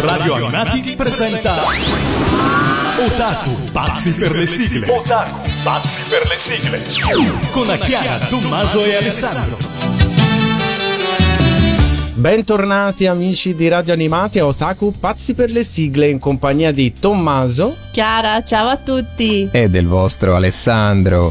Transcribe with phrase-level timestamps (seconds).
[0.00, 1.56] Radio Animati presenta
[3.04, 4.88] Otaku, pazzi per le sigle.
[4.88, 7.32] Otaku, pazzi per le sigle.
[7.50, 9.58] Con Chiara, Tommaso e Alessandro.
[12.14, 17.76] Bentornati amici di Radio Animati a Otaku Pazzi per le sigle in compagnia di Tommaso,
[17.90, 19.50] Chiara, ciao a tutti.
[19.52, 21.30] E del vostro Alessandro.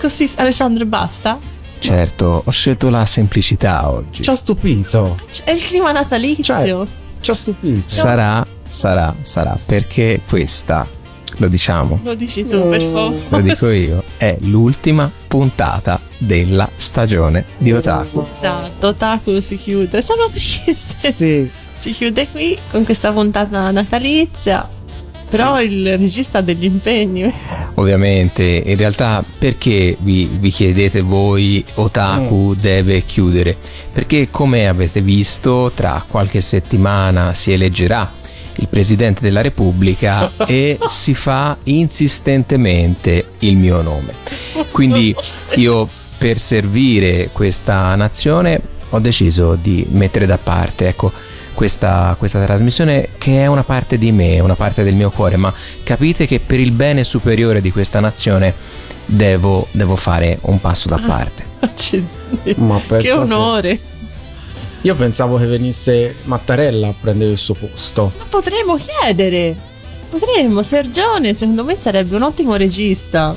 [0.00, 1.38] Così Alessandro basta?
[1.82, 4.22] Certo, ho scelto la semplicità oggi.
[4.22, 5.18] Ci ha stupito.
[5.42, 6.44] È il clima natalizio.
[6.44, 6.86] Cioè,
[7.20, 7.82] ci ha stupito.
[7.84, 10.86] Sarà, sarà, sarà, perché questa,
[11.38, 13.16] lo diciamo, Lo dici tu, per favore.
[13.28, 18.26] lo dico io, è l'ultima puntata della stagione di Otaku.
[18.36, 20.02] Esatto, Otaku si chiude.
[20.02, 21.10] Sono triste.
[21.12, 21.50] Sì.
[21.74, 24.68] Si chiude qui con questa puntata natalizia.
[25.32, 27.32] Però il regista ha degli impegni.
[27.76, 33.56] Ovviamente, in realtà, perché vi, vi chiedete voi Otaku deve chiudere?
[33.92, 38.12] Perché, come avete visto, tra qualche settimana si eleggerà
[38.56, 44.12] il presidente della Repubblica e si fa insistentemente il mio nome.
[44.70, 45.14] Quindi
[45.54, 51.10] io per servire questa nazione ho deciso di mettere da parte, ecco,
[51.54, 55.52] questa, questa trasmissione che è una parte di me, una parte del mio cuore, ma
[55.82, 58.54] capite che per il bene superiore di questa nazione
[59.04, 61.44] devo, devo fare un passo da parte.
[61.60, 62.54] Accidenti.
[62.56, 63.78] Ma Che onore.
[64.84, 68.12] Io pensavo che venisse Mattarella a prendere il suo posto.
[68.18, 69.54] Ma potremmo chiedere.
[70.10, 70.64] Potremmo.
[70.64, 73.36] Sergione, secondo me, sarebbe un ottimo regista.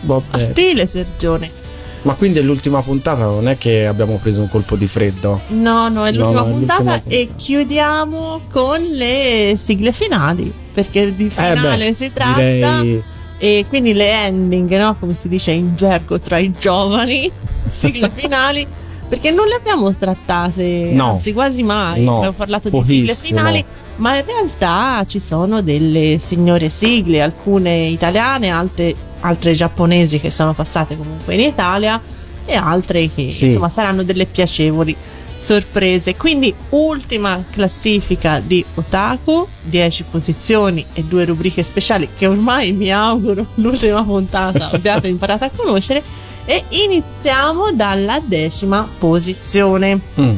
[0.00, 0.24] Vabbè.
[0.30, 1.59] A stile Sergione.
[2.02, 5.40] Ma quindi è l'ultima puntata, non è che abbiamo preso un colpo di freddo.
[5.48, 10.52] No, no, è No, l'ultima no, è puntata l'ultima e chiudiamo con le sigle finali.
[10.72, 12.40] Perché di finale Eh beh, si tratta.
[12.40, 13.02] Direi
[13.38, 14.96] E quindi le ending, no?
[14.98, 17.30] Come si dice in gergo tra i giovani,
[17.68, 18.66] sigle finali.
[19.08, 21.12] Perché non le abbiamo trattate, No.
[21.14, 22.02] anzi quasi mai.
[22.04, 23.38] No, abbiamo parlato di sigle pochissimo.
[23.40, 23.64] finali,
[23.96, 30.54] ma in realtà ci sono delle signore sigle, alcune italiane, altre, altre giapponesi che sono
[30.54, 32.00] passate comunque in Italia
[32.44, 33.46] e altre che Sì.
[33.46, 34.96] insomma saranno delle piacevoli
[35.36, 36.16] sorprese.
[36.16, 43.46] Quindi ultima classifica di Otaku, 10 posizioni e due rubriche speciali che ormai mi auguro
[43.56, 46.02] l'ultima puntata abbiate imparato a conoscere
[46.44, 49.98] e iniziamo dalla decima posizione.
[50.20, 50.34] Mm.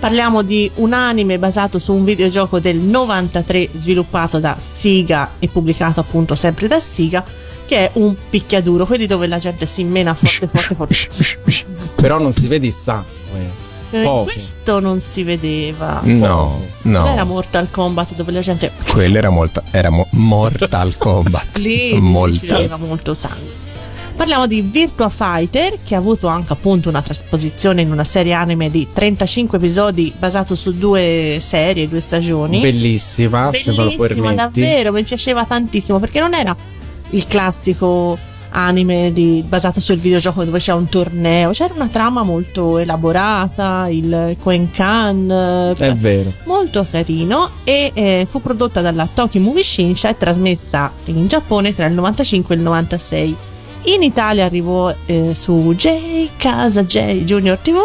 [0.00, 5.98] Parliamo di un anime basato su un videogioco del 93 sviluppato da Siga e pubblicato
[5.98, 7.24] appunto sempre da Siga
[7.68, 10.96] che è un picchiaduro, quelli dove la gente si mena forte forte forte.
[11.96, 13.66] Però non si vede il sangue.
[13.90, 14.24] Eh, Poco.
[14.24, 16.00] Questo non si vedeva.
[16.04, 20.96] No, Non era no, Mortal Kombat dove la gente quello era, molto, era mo- Mortal
[20.96, 21.56] Kombat.
[21.60, 22.46] lì si molto.
[22.56, 23.66] vedeva molto sangue.
[24.14, 28.68] Parliamo di Virtua Fighter che ha avuto anche appunto una trasposizione in una serie anime
[28.68, 32.60] di 35 episodi basato su due serie, due stagioni.
[32.60, 34.34] Bellissima, se me lo Bellissima, permetti.
[34.34, 36.54] davvero, mi piaceva tantissimo perché non era
[37.10, 38.18] il classico
[38.50, 44.36] anime di- basato sul videogioco dove c'è un torneo, c'era una trama molto elaborata, il
[44.40, 46.32] Koenkan, È vero.
[46.44, 51.86] molto carino e eh, fu prodotta dalla Tokyo Movie Shinsha e trasmessa in Giappone tra
[51.86, 53.36] il 95 e il 96.
[53.82, 57.76] In Italia arrivò eh, su J Casa J Junior TV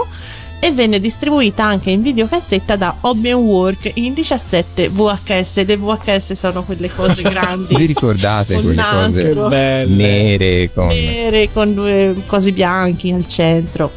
[0.65, 5.65] e venne distribuita anche in videocassetta da Open Work in 17 VHS.
[5.65, 7.75] Le VHS sono quelle cose grandi.
[7.75, 9.41] Vi ricordate Con quelle nastro.
[9.43, 9.93] cose belle.
[9.95, 10.87] nere con...
[10.87, 13.91] nere con due cosi bianchi al centro.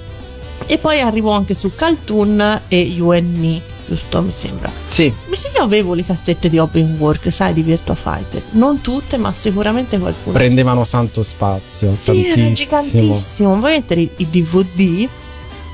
[0.66, 4.68] E poi arrivò anche su Caltoon e UNI, giusto mi sembra.
[4.88, 8.42] Sì, Mi sa che avevo le cassette di Open Work, sai, di Virtua Fighter.
[8.52, 10.36] Non tutte, ma sicuramente qualcuna.
[10.36, 12.54] prendevano tanto spazio, Sì, era tantissimo.
[12.54, 13.56] gigantissimo.
[13.60, 15.08] Vuoi mettere il DVD?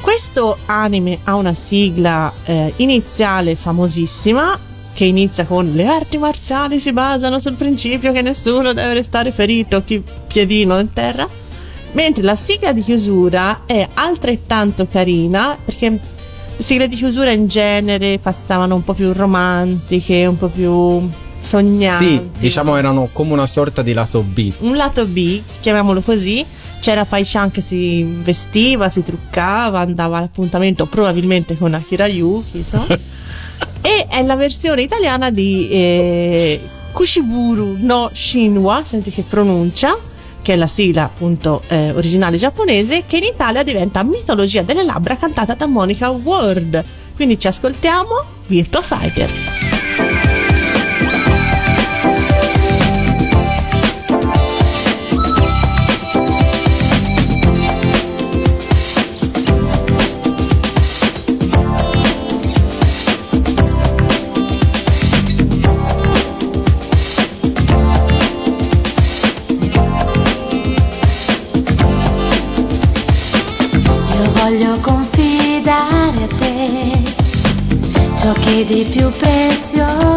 [0.03, 4.59] Questo anime ha una sigla eh, iniziale famosissima
[4.93, 9.85] che inizia con le arti marziali si basano sul principio che nessuno deve restare ferito,
[9.85, 11.27] chi piedino in terra.
[11.93, 16.01] Mentre la sigla di chiusura è altrettanto carina perché le
[16.59, 21.01] sigle di chiusura in genere passavano un po' più romantiche, un po' più
[21.39, 22.05] sognanti.
[22.05, 24.53] Sì, diciamo erano come una sorta di lato B.
[24.60, 26.45] un lato B, chiamiamolo così.
[26.83, 32.84] C'era Pai-chan che si vestiva, si truccava, andava all'appuntamento probabilmente con Akira Yuki, so.
[33.81, 39.97] e è la versione italiana di eh, Kushiburu no Shinwa, senti che pronuncia,
[40.43, 45.17] che è la sigla appunto eh, originale giapponese, che in Italia diventa Mitologia delle labbra
[45.17, 46.83] cantata da Monica Ward.
[47.15, 49.61] Quindi ci ascoltiamo Virtua Fighter.
[78.64, 80.11] Di più prezioso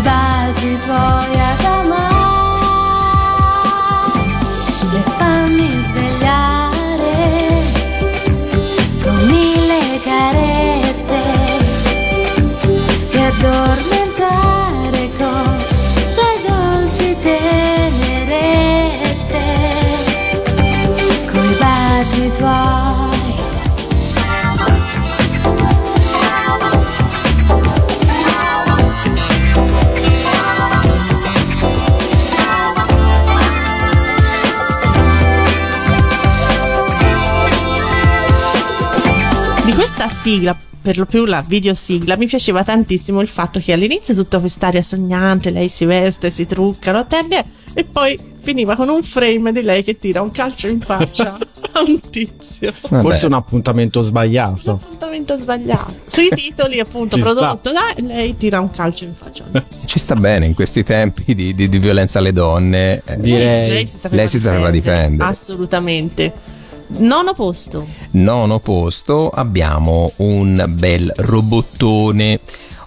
[0.00, 1.35] baci tuoi
[40.26, 44.82] sigla, per lo più la videosigla, mi piaceva tantissimo il fatto che all'inizio tutta quest'aria
[44.82, 47.44] sognante, lei si veste, si trucca, lo attende
[47.74, 51.36] e poi finiva con un frame di lei che tira un calcio in faccia
[51.72, 52.72] a un tizio.
[52.88, 53.02] Vabbè.
[53.02, 54.80] Forse un appuntamento sbagliato.
[54.82, 55.94] Appuntamento sbagliato.
[56.06, 57.32] Sui titoli, appunto, Ci sta.
[57.32, 59.88] prodotto da lei tira un calcio in faccia a un tizio.
[59.88, 63.02] Ci sta bene in questi tempi di, di- di violenza alle donne.
[63.04, 63.68] Eh, Direi.
[63.68, 65.28] Lei si sapeva, Lei si sapeva difendere.
[65.30, 66.32] Assolutamente.
[66.88, 67.84] Nono posto.
[68.12, 72.38] Nono posto abbiamo un bel robottone,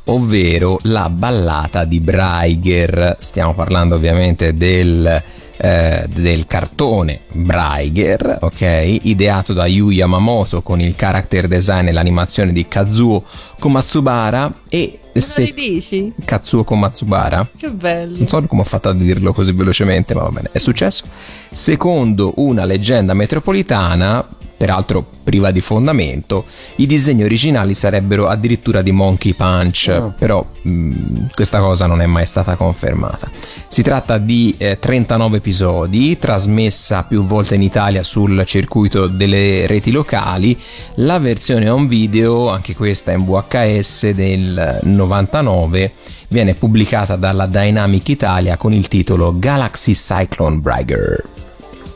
[0.05, 3.17] ovvero la ballata di Braiger.
[3.19, 5.21] Stiamo parlando ovviamente del,
[5.61, 8.99] eh, del cartone Braiger, ok?
[9.03, 13.23] Ideato da Yu Yamamoto con il character design e l'animazione di Kazuo
[13.59, 16.13] Komatsubara e se- ne dici?
[16.23, 18.15] Katsuo Komatsubara Che bello.
[18.17, 20.49] non so come ho fatto a dirlo così velocemente, ma va bene.
[20.53, 21.03] È successo.
[21.51, 24.25] Secondo una leggenda metropolitana,
[24.59, 26.43] peraltro priva di fondamento,
[26.75, 32.25] i disegni originali sarebbero addirittura di Monkey Punch, però mh, questa cosa non è mai
[32.25, 33.31] stata confermata.
[33.69, 39.91] Si tratta di eh, 39 episodi, trasmessa più volte in Italia sul circuito delle reti
[39.91, 40.59] locali.
[40.95, 45.93] La versione on video, anche questa in VHS del 99,
[46.27, 51.23] viene pubblicata dalla Dynamic Italia con il titolo Galaxy Cyclone Bragger.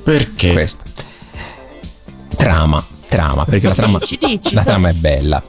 [0.01, 0.54] Perché?
[0.54, 0.83] Questo.
[2.35, 4.71] Trama, trama, perché la trama, Dici, dici, la sai.
[4.74, 5.41] trama è bella.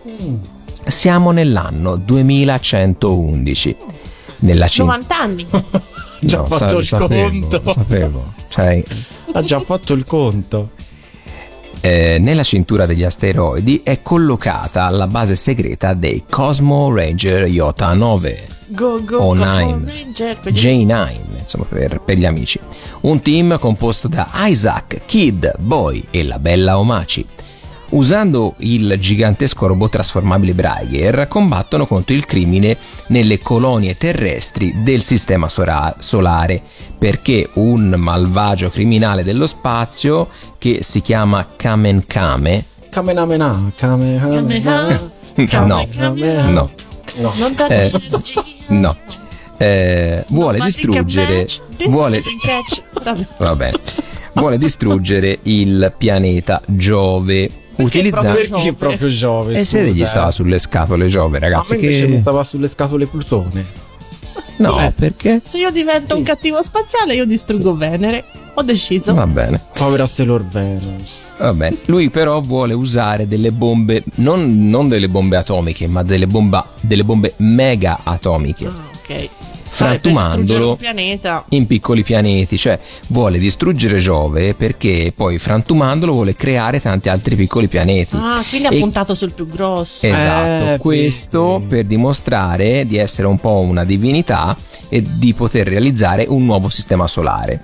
[0.87, 3.77] Siamo nell'anno 2111.
[4.41, 5.47] Nella cin- 90 anni.
[6.21, 7.73] Già No, fatto sa- il sapevo, conto.
[7.73, 8.33] Sapevo.
[8.49, 8.83] Cioè,
[9.33, 10.71] Ha già fatto il conto.
[11.81, 18.49] eh, nella cintura degli asteroidi è collocata la base segreta dei Cosmo Ranger Iota 9.
[18.67, 19.93] Go go O Cosmo Nine.
[19.93, 22.59] Ranger, quelli- J9, insomma, per, per gli amici.
[23.03, 27.27] Un team composto da Isaac, Kid, Boy e la bella Omachi.
[27.91, 32.77] Usando il gigantesco robot trasformabile Braiger, combattono contro il crimine
[33.09, 36.61] nelle colonie terrestri del sistema sora- solare,
[36.99, 40.29] perché un malvagio criminale dello spazio
[40.59, 44.89] che si chiama Kamen Kame Kamenamena, Kamenamena.
[45.37, 46.49] no, Kamehameha.
[46.49, 46.71] no,
[47.17, 47.33] No.
[47.37, 47.93] Non da Eh,
[48.69, 48.97] no.
[49.57, 51.47] Eh, vuole can distruggere
[51.89, 52.21] vuole.
[53.39, 53.71] Vabbè.
[54.33, 59.55] vuole distruggere il pianeta Giove utilizzando proprio proprio Giove?
[59.55, 60.33] e se gli scusa, stava eh?
[60.33, 63.65] sulle scatole Giove ragazzi invece che mi stava sulle scatole Plutone.
[64.59, 64.93] No Eh.
[64.93, 68.25] perché Se io divento un cattivo spaziale, io distruggo Venere.
[68.57, 69.13] Ho deciso.
[69.15, 71.33] va bene Povera Sailor Venus.
[71.39, 76.29] va bene lui però vuole usare delle bombe non, non delle bombe atomiche ma delle,
[76.29, 79.29] bomba- delle bombe mega atomiche Ah, ok.
[79.75, 80.29] Frantumandolo.
[80.29, 81.45] Per distruggere un pianeta.
[81.51, 82.79] in piccoli pianeti, cioè
[83.09, 88.17] vuole distruggere Giove perché poi frantumandolo vuole creare tanti altri piccoli pianeti.
[88.17, 90.07] Ah, quindi ha E- puntato sul più grosso.
[90.07, 91.67] Esatto, Eh, questo vedi.
[91.67, 94.57] per dimostrare di essere un po' una divinità
[94.89, 97.61] e di poter realizzare un nuovo sistema solare.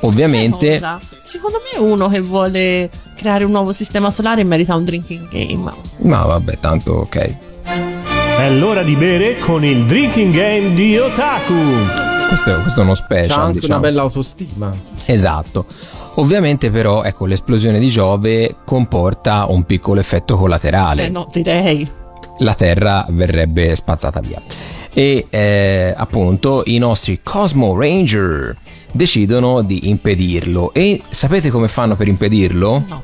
[0.00, 0.80] Ovviamente?
[1.22, 5.72] Secondo me uno che vuole creare un nuovo sistema solare merita un drinking game.
[5.98, 7.34] ma vabbè, tanto ok.
[8.38, 11.54] È l'ora di bere con il drinking game di Otaku.
[12.28, 13.78] Questo è, questo è uno C'ha special, anche diciamo.
[13.78, 14.76] una bella autostima.
[15.06, 15.64] Esatto.
[16.16, 21.06] Ovviamente però, ecco, l'esplosione di Giove comporta un piccolo effetto collaterale.
[21.06, 21.88] Eh no, direi.
[22.38, 24.40] la Terra verrebbe spazzata via.
[24.92, 28.56] E eh, appunto i nostri Cosmo Ranger
[28.92, 30.72] decidono di impedirlo.
[30.74, 32.84] E sapete come fanno per impedirlo?
[32.86, 33.02] No.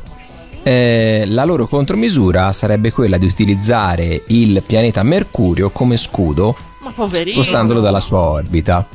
[0.62, 7.42] Eh, la loro contromisura sarebbe quella di utilizzare il pianeta Mercurio come scudo, Ma poverino.
[7.42, 8.86] spostandolo dalla sua orbita.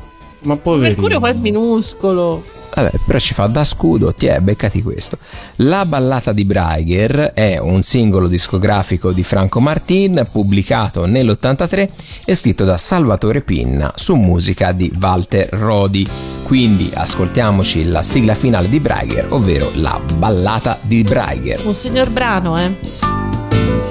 [0.41, 0.87] Ma poverino.
[0.87, 2.43] Mercurio poi è minuscolo.
[2.77, 5.17] Vabbè, però ci fa da scudo, ti è, beccati questo.
[5.57, 11.89] La ballata di Braiger è un singolo discografico di Franco Martin pubblicato nell'83
[12.23, 16.07] e scritto da Salvatore Pinna su musica di Walter Rodi.
[16.43, 21.65] Quindi ascoltiamoci la sigla finale di Braiger, ovvero la ballata di Braiger.
[21.65, 22.75] Un signor brano, eh.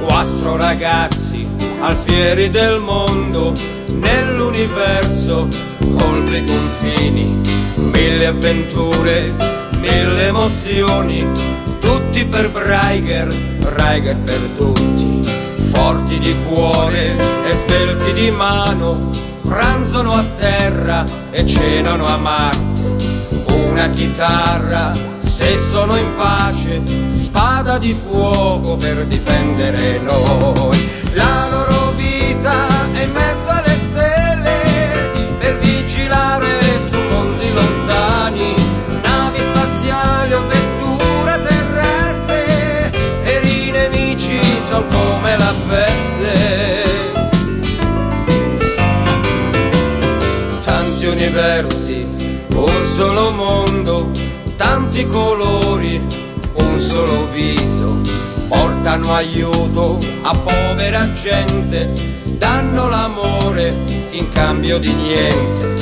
[0.01, 1.45] Quattro ragazzi
[1.81, 3.53] alfieri del mondo,
[3.87, 5.49] nell'universo,
[5.81, 7.56] oltre i confini.
[7.77, 9.33] Mille avventure,
[9.81, 11.27] mille emozioni,
[11.81, 13.29] tutti per Braiger,
[13.59, 15.21] Braiger per tutti.
[15.71, 19.11] Forti di cuore e svelti di mano,
[19.43, 23.05] pranzano a terra e cenano a Marte.
[23.53, 26.81] Una chitarra, se sono in pace,
[27.15, 30.89] spada di fuoco per difendere noi.
[31.13, 32.76] La loro vita
[52.67, 54.11] un solo mondo,
[54.57, 56.01] tanti colori,
[56.55, 58.01] un solo viso,
[58.49, 61.93] portano aiuto a povera gente,
[62.25, 63.75] danno l'amore
[64.11, 65.75] in cambio di niente.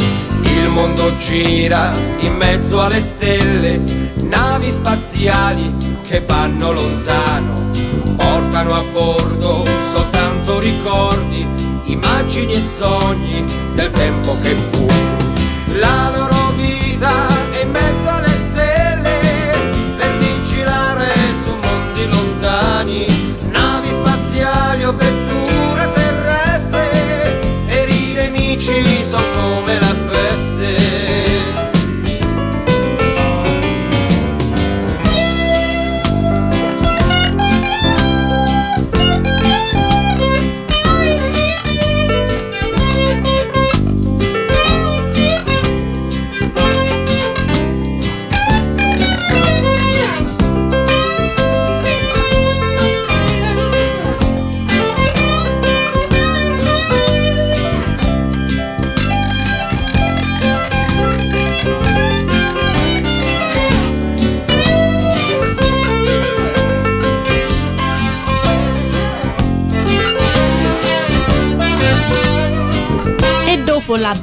[0.42, 3.80] Il mondo gira in mezzo alle stelle,
[4.22, 5.72] navi spaziali
[6.06, 7.70] che vanno lontano,
[8.16, 11.46] portano a bordo soltanto ricordi,
[11.84, 14.54] immagini e sogni del tempo che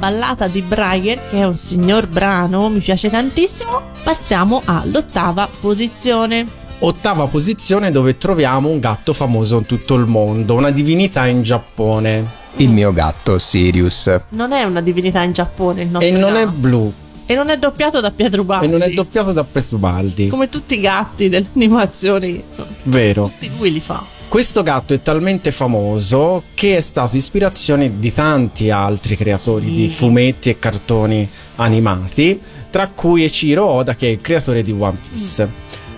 [0.02, 6.44] ballata di Breyer, che è un signor brano, mi piace tantissimo, passiamo all'ottava posizione.
[6.80, 12.40] Ottava posizione dove troviamo un gatto famoso in tutto il mondo, una divinità in Giappone.
[12.56, 14.12] Il mio gatto Sirius.
[14.30, 16.92] Non è una divinità in Giappone il nostro E non è blu,
[17.26, 18.66] E non è doppiato da Pietro Baldi.
[18.66, 20.26] e non è doppiato da Prestubaldi.
[20.26, 22.42] Come tutti i gatti delle animazioni.
[22.82, 23.30] Vero.
[23.38, 24.02] Tutti lui li fa.
[24.32, 30.48] Questo gatto è talmente famoso che è stato ispirazione di tanti altri creatori di fumetti
[30.48, 35.46] e cartoni animati, tra cui Echiro Oda che è il creatore di One Piece.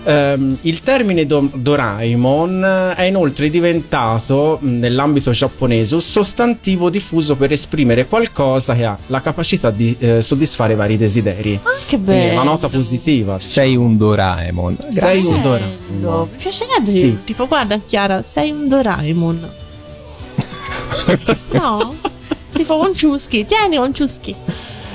[0.07, 8.05] Ehm, il termine do- Doraemon è inoltre diventato nell'ambito giapponese un sostantivo diffuso per esprimere
[8.05, 11.59] qualcosa che ha la capacità di eh, soddisfare vari desideri.
[11.63, 12.33] Ah, che Quindi è bello.
[12.33, 13.39] una nota positiva.
[13.39, 14.77] Sei un Doraemon.
[14.89, 15.41] Sei un Bello.
[15.41, 16.27] Doraemon.
[16.31, 16.91] Mi piacerebbe.
[16.91, 17.17] Sì.
[17.23, 19.49] Tipo, guarda, Chiara, sei un Doraemon.
[21.53, 21.95] no?
[22.51, 23.45] tipo un ciuschi.
[23.45, 24.35] Tieni un ciuschi.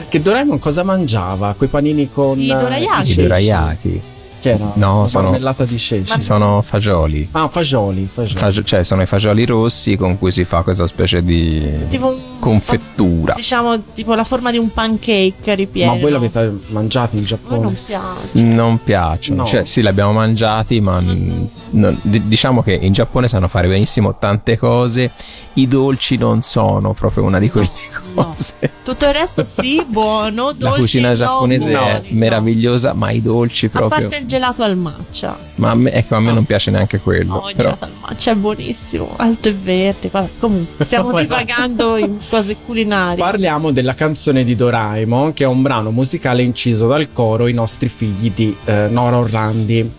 [0.09, 1.55] Che Doraemon cosa mangiava?
[1.57, 3.11] Quei panini con I eh, dorayaki.
[3.11, 4.01] I dorayaki.
[4.41, 4.73] Che era?
[4.77, 6.19] No, sono- marmellata di ceci.
[6.21, 7.29] Sono fagioli.
[7.33, 8.39] Ah, fagioli, fagioli.
[8.39, 12.17] Fagi- cioè, sono i fagioli rossi con cui si fa questa specie di Tipo un.
[12.39, 13.35] confettura.
[13.35, 15.93] Diciamo, tipo la forma di un pancake ripieno.
[15.95, 17.61] Ma voi l'avete mangiato in Giappone?
[17.61, 18.41] non piace.
[18.41, 19.47] Non piacciono, No.
[19.47, 24.17] cioè sì, li abbiamo mangiati, ma non- di- diciamo che in Giappone sanno fare benissimo
[24.19, 25.11] tante cose.
[25.55, 28.10] I dolci non sono proprio una di quelle no.
[28.25, 28.55] Cose.
[28.85, 30.55] Tutto il resto sì, buono.
[30.59, 32.03] La dolci cucina no, giapponese buoni, è no.
[32.11, 34.09] meravigliosa, ma i dolci A proprio.
[34.09, 35.37] parte il gelato al matcha.
[35.57, 37.41] Ma a me, ecco, a me non piace neanche quello.
[37.41, 39.15] No, il però gelato al matcha è buonissimo.
[39.17, 40.11] Alto e verde.
[40.39, 43.23] Comunque, stiamo divagando in cose culinarie.
[43.23, 47.89] Parliamo della canzone di Doraemon, che è un brano musicale inciso dal coro I nostri
[47.89, 49.99] figli di eh, Nora Orlandi.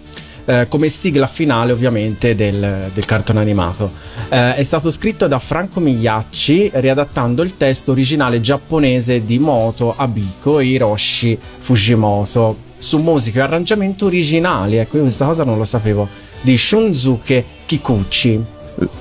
[0.52, 3.90] Eh, come sigla finale ovviamente del, del cartone animato.
[4.30, 10.60] Eh, è stato scritto da Franco Migliacci riadattando il testo originale giapponese di Moto Abiko
[10.60, 14.76] e Hiroshi Fujimoto su musica e arrangiamento originali.
[14.76, 16.08] Ecco, io questa cosa non lo sapevo.
[16.42, 18.44] di Shunsuke Kikuchi.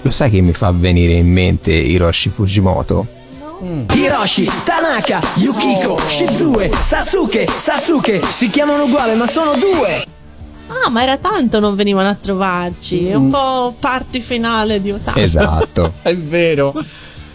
[0.02, 3.19] Lo sai che mi fa venire in mente Hiroshi Fujimoto?
[3.92, 10.19] Hiroshi, Tanaka, Yukiko, Shizue, Sasuke, Sasuke si chiamano uguali ma sono due.
[10.70, 13.08] Ah, ma era tanto non venivano a trovarci.
[13.08, 15.18] È un po' party finale di Otaku.
[15.18, 15.92] Esatto.
[16.02, 16.72] È vero.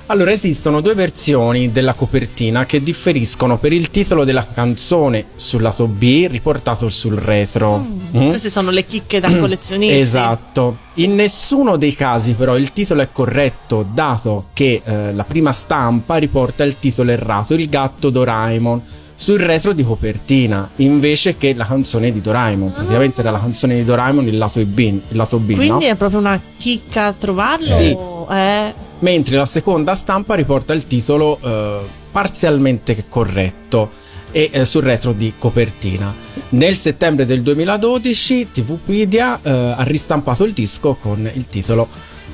[0.07, 5.87] Allora, esistono due versioni della copertina che differiscono per il titolo della canzone sul lato
[5.87, 7.79] B riportato sul retro.
[8.15, 8.27] Mm?
[8.29, 9.93] Queste sono le chicche da collezionisti.
[10.05, 10.77] Esatto.
[10.95, 16.17] In nessuno dei casi però il titolo è corretto, dato che eh, la prima stampa
[16.17, 18.81] riporta il titolo errato, il gatto Doraemon,
[19.15, 22.71] sul retro di copertina, invece che la canzone di Doraemon.
[22.73, 25.79] Praticamente era la canzone di Doraemon il lato B, il lato B Quindi no?
[25.79, 27.75] è proprio una chicca a trovarlo?
[27.75, 27.95] Sì.
[28.31, 31.79] Eh, mentre la seconda stampa riporta il titolo eh,
[32.11, 33.89] parzialmente corretto
[34.31, 36.13] e eh, sul retro di copertina.
[36.49, 41.87] Nel settembre del 2012 TVpedia eh, ha ristampato il disco con il titolo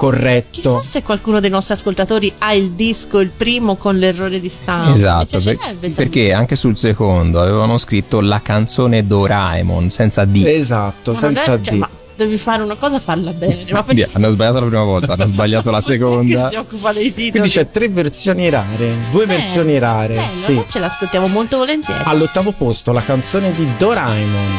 [0.05, 0.48] corretto.
[0.51, 4.93] chissà se qualcuno dei nostri ascoltatori ha il disco, il primo, con l'errore di stampa.
[4.93, 5.58] Esatto, per-
[5.93, 10.43] perché anche sul secondo avevano scritto la canzone Doraemon senza D.
[10.46, 11.12] Esatto.
[11.12, 11.77] Ma senza è- cioè, D.
[11.77, 13.63] ma devi fare una cosa, farla bene.
[13.72, 16.50] Ma perché hanno sbagliato la prima volta, hanno sbagliato la seconda.
[16.50, 17.29] si occupa dei titoli?
[17.31, 20.15] Quindi c'è tre versioni rare, due versioni rare.
[20.15, 20.53] Bello, sì.
[20.55, 22.01] noi ce l'ascoltiamo molto volentieri.
[22.05, 24.58] All'ottavo posto la canzone di Doraemon.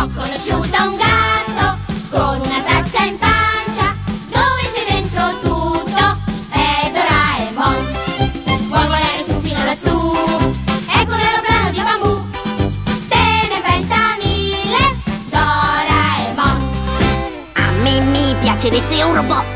[0.00, 1.78] Ho conosciuto un gatto
[2.10, 2.47] con una
[18.70, 19.47] mi piacerebbe un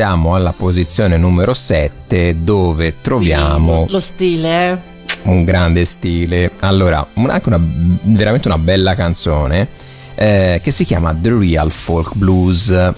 [0.00, 4.78] passiamo alla posizione numero 7 dove troviamo Lo stile, eh.
[5.24, 6.52] un grande stile.
[6.60, 7.60] Allora, anche una,
[8.04, 9.68] veramente una bella canzone
[10.14, 12.92] eh, che si chiama The Real Folk Blues,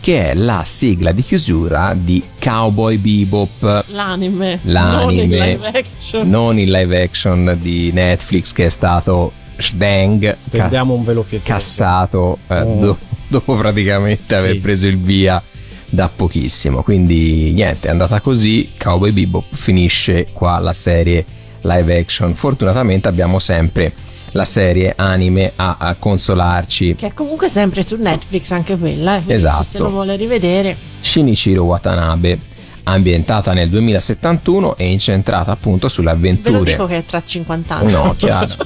[0.00, 3.84] che è la sigla di chiusura di Cowboy Bebop.
[3.88, 4.58] L'anime.
[4.62, 6.28] L'anime, Non il live action.
[6.30, 11.52] non il live action di Netflix che è stato Shdang Stendiamo un velo pietoso.
[11.52, 12.78] cassato eh, Oh.
[12.80, 14.58] do- dopo praticamente aver Sì.
[14.60, 15.42] preso il via
[15.88, 16.82] da pochissimo.
[16.82, 18.70] Quindi niente, è andata così.
[18.78, 21.24] Cowboy Bebop finisce qua la serie
[21.62, 22.34] live action.
[22.34, 23.92] Fortunatamente abbiamo sempre
[24.32, 26.94] la serie anime a, a consolarci.
[26.96, 29.16] Che è comunque sempre su Netflix anche quella.
[29.24, 29.32] Eh.
[29.32, 29.62] Esatto.
[29.62, 30.76] Se lo vuole rivedere.
[31.00, 32.38] Shinichiro Watanabe,
[32.84, 36.70] ambientata nel 2071 e incentrata appunto sulle Ve lo avventure.
[36.72, 37.92] dico che è tra 50 anni.
[37.92, 38.48] No, chiaro,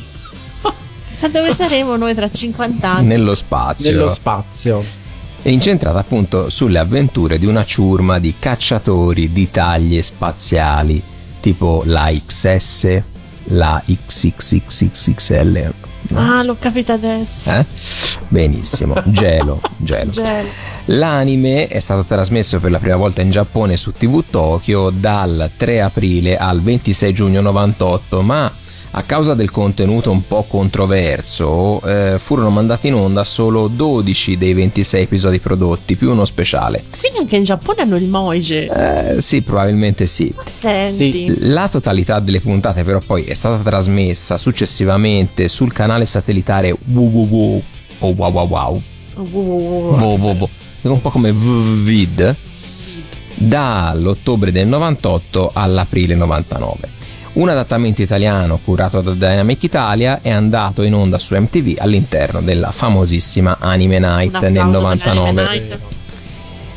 [1.20, 3.06] Sa dove saremo noi tra 50 anni?
[3.06, 3.90] nello spazio.
[3.90, 4.82] Nello spazio.
[5.42, 11.02] È incentrata appunto sulle avventure di una ciurma di cacciatori di taglie spaziali,
[11.40, 13.02] tipo la XS,
[13.44, 15.72] la XXXXXL.
[16.14, 17.50] Ah, l'ho capito adesso.
[17.50, 17.64] Eh?
[18.28, 20.10] Benissimo, gelo, gelo.
[20.10, 20.48] Gelo.
[20.86, 25.80] L'anime è stato trasmesso per la prima volta in Giappone su TV Tokyo dal 3
[25.80, 28.52] aprile al 26 giugno 98, ma
[28.92, 34.52] A causa del contenuto un po' controverso, eh, furono mandati in onda solo 12 dei
[34.52, 36.82] 26 episodi prodotti, più uno speciale.
[36.98, 38.66] Quindi anche in Giappone hanno il moige.
[38.66, 40.34] Eh, sì, probabilmente sì.
[40.58, 41.36] Senti.
[41.38, 47.62] La totalità delle puntate però poi è stata trasmessa successivamente sul canale satellitare WWW
[48.00, 48.82] o Wow Wow Wow,
[49.14, 50.48] Wow Wow Wow,
[50.82, 52.34] un po' come VVVid,
[53.34, 56.98] dall'ottobre del 98 all'aprile 99.
[57.32, 62.72] Un adattamento italiano curato da Dynamic Italia è andato in onda su MTV all'interno della
[62.72, 65.14] famosissima Anime Night nel applauso per 99.
[65.14, 65.78] l'Anime Night.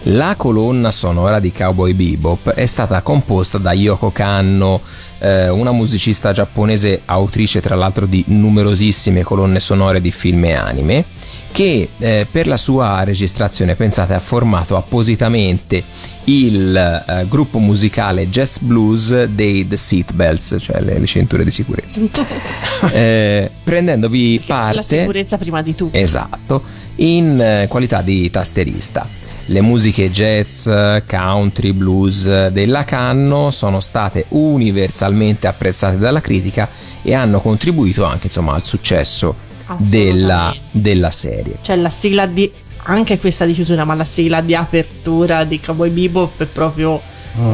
[0.07, 4.79] La colonna sonora di Cowboy Bebop è stata composta da Yoko Kanno,
[5.19, 11.05] eh, una musicista giapponese autrice tra l'altro di numerosissime colonne sonore di film e anime,
[11.51, 15.81] che eh, per la sua registrazione, pensate, ha formato appositamente
[16.25, 21.99] il eh, gruppo musicale Jazz Blues dei The Seatbelts, cioè le, le cinture di sicurezza,
[22.91, 24.99] Eh, prendendovi La parte...
[24.99, 25.97] sicurezza prima di tutto.
[25.97, 26.62] Esatto,
[26.97, 29.07] in eh, qualità di tasterista.
[29.47, 30.69] Le musiche jazz,
[31.05, 36.69] country, blues della Canno sono state universalmente apprezzate dalla critica
[37.01, 39.36] e hanno contribuito anche insomma, al successo
[39.77, 41.57] della, della serie.
[41.62, 42.49] Cioè la sigla di
[42.86, 47.02] anche questa di chiusura, ma la sigla di apertura di Cowboy Bebop è proprio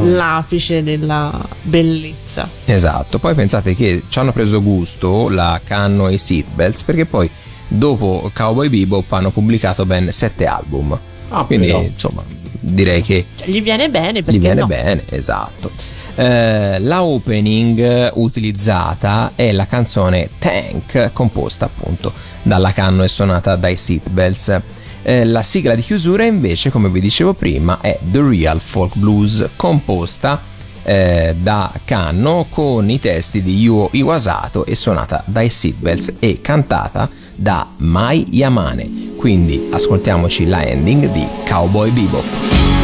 [0.04, 2.48] l'apice della bellezza.
[2.66, 7.30] Esatto, poi pensate che ci hanno preso gusto la Canno e i Seatbelts perché poi
[7.68, 10.98] dopo Cowboy Bebop hanno pubblicato ben sette album.
[11.30, 11.82] Ah, Quindi però.
[11.82, 12.24] insomma
[12.62, 14.68] direi che Cioè, gli viene bene perché gli viene no?
[14.68, 15.72] bene, esatto.
[16.16, 22.12] Eh, la opening utilizzata è la canzone Tank, composta appunto
[22.42, 24.60] dalla Canno e suonata dai Seatbelts.
[25.02, 29.50] Eh, la sigla di chiusura invece, come vi dicevo prima, è The Real Folk Blues,
[29.56, 30.42] composta
[30.84, 37.10] eh, da Kanno con i testi di Yuo Iwasato e suonata dai Seatbelts e cantata
[37.36, 39.16] da Mai Yamane.
[39.16, 42.79] Quindi ascoltiamoci la ending di Cowboy Bebop.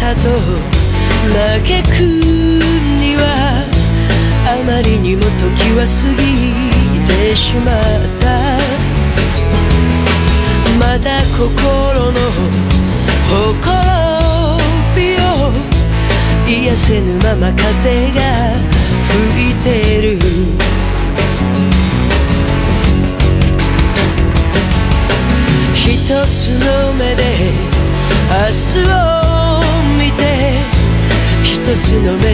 [0.00, 0.49] t'adore.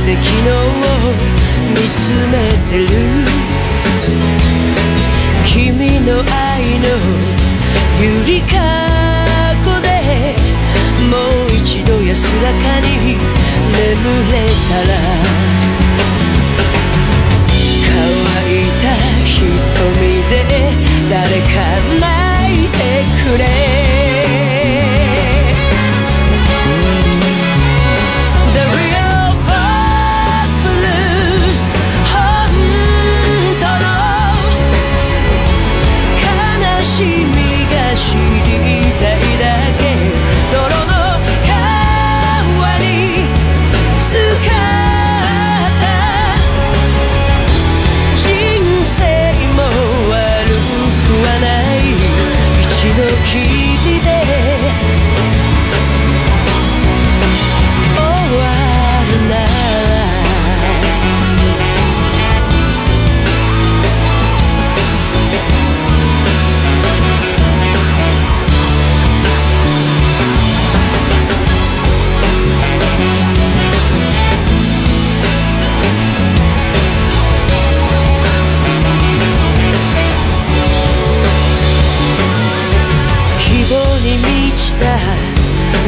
[0.07, 0.53] で昨日を
[1.75, 1.99] 見つ
[2.31, 2.35] め
[2.71, 2.95] てる。
[5.45, 6.87] 君の愛の
[8.01, 8.55] ゆりか
[9.65, 9.89] ごで
[11.11, 11.13] も
[11.49, 13.19] う一度安らかに眠
[14.31, 14.35] れ
[14.69, 14.95] たら。
[17.83, 17.93] 乾
[18.53, 18.85] いた
[19.25, 19.35] 瞳
[20.31, 20.33] で
[21.11, 21.55] 誰か
[21.99, 22.07] 泣
[22.55, 22.75] いて
[23.25, 23.86] くれ。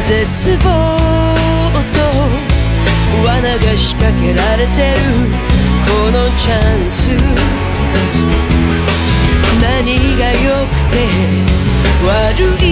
[0.09, 0.69] 絶望
[1.93, 2.01] と
[3.27, 5.05] 罠が仕掛けられてる
[5.85, 7.11] このチャンス。
[9.61, 9.85] 何
[10.19, 10.97] が良くて
[12.07, 12.09] 悪
[12.65, 12.68] い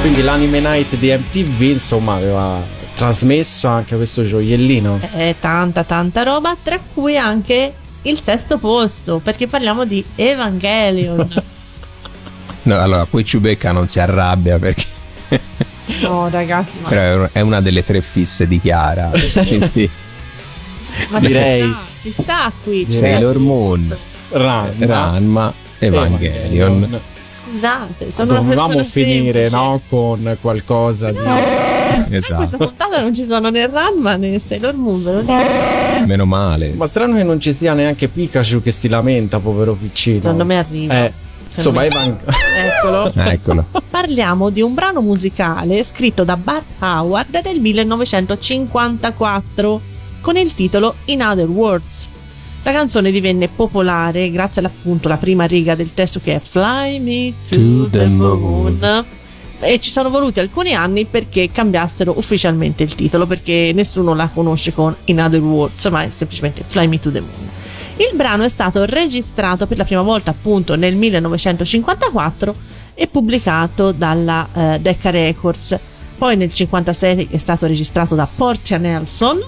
[0.00, 2.60] quindi l'anime night di MTV insomma aveva
[2.94, 5.00] trasmesso anche questo gioiellino.
[5.14, 11.28] È tanta tanta roba, tra cui anche il sesto posto, perché parliamo di Evangelion.
[12.62, 14.84] No, allora, qui Ciubecca non si arrabbia perché
[16.02, 19.10] no, ragazzi, ma, però è una delle tre fisse di Chiara.
[19.16, 19.88] Quindi
[21.08, 22.86] ma direi- ci sta, ci sta qui.
[22.86, 23.38] Sailor.
[23.38, 23.96] Moon,
[24.28, 24.86] Ranma.
[24.86, 27.00] Ranma, Evangelion.
[27.30, 29.56] Scusate, sono una Dovevamo finire semplice.
[29.56, 31.18] no, con qualcosa di...
[31.18, 31.22] In
[32.08, 35.32] questa Esatto, puntata non ci sono né Ranma né Sailor Moon, ve lo dico.
[36.06, 36.72] meno male.
[36.74, 40.20] Ma strano che non ci sia neanche Pikachu che si lamenta, povero piccino.
[40.20, 41.04] Secondo me arriva.
[41.04, 41.12] Eh,
[41.54, 42.18] insomma, Evan...
[42.80, 43.12] Eccolo.
[43.14, 43.64] Eccolo.
[43.88, 49.80] Parliamo di un brano musicale scritto da Bart Howard nel 1954
[50.20, 52.08] con il titolo In Other Words.
[52.62, 57.32] La canzone divenne popolare grazie all'appunto alla prima riga del testo che è Fly Me
[57.48, 58.78] to, To the, the moon.
[58.78, 59.04] moon.
[59.62, 64.72] E ci sono voluti alcuni anni perché cambiassero ufficialmente il titolo perché nessuno la conosce
[64.72, 67.48] con In Other Words, ma è semplicemente Fly Me to the Moon.
[67.96, 72.54] Il brano è stato registrato per la prima volta appunto nel 1954
[72.94, 75.78] e pubblicato dalla eh, Decca Records.
[76.16, 79.42] Poi nel 1956 è stato registrato da Portia Nelson,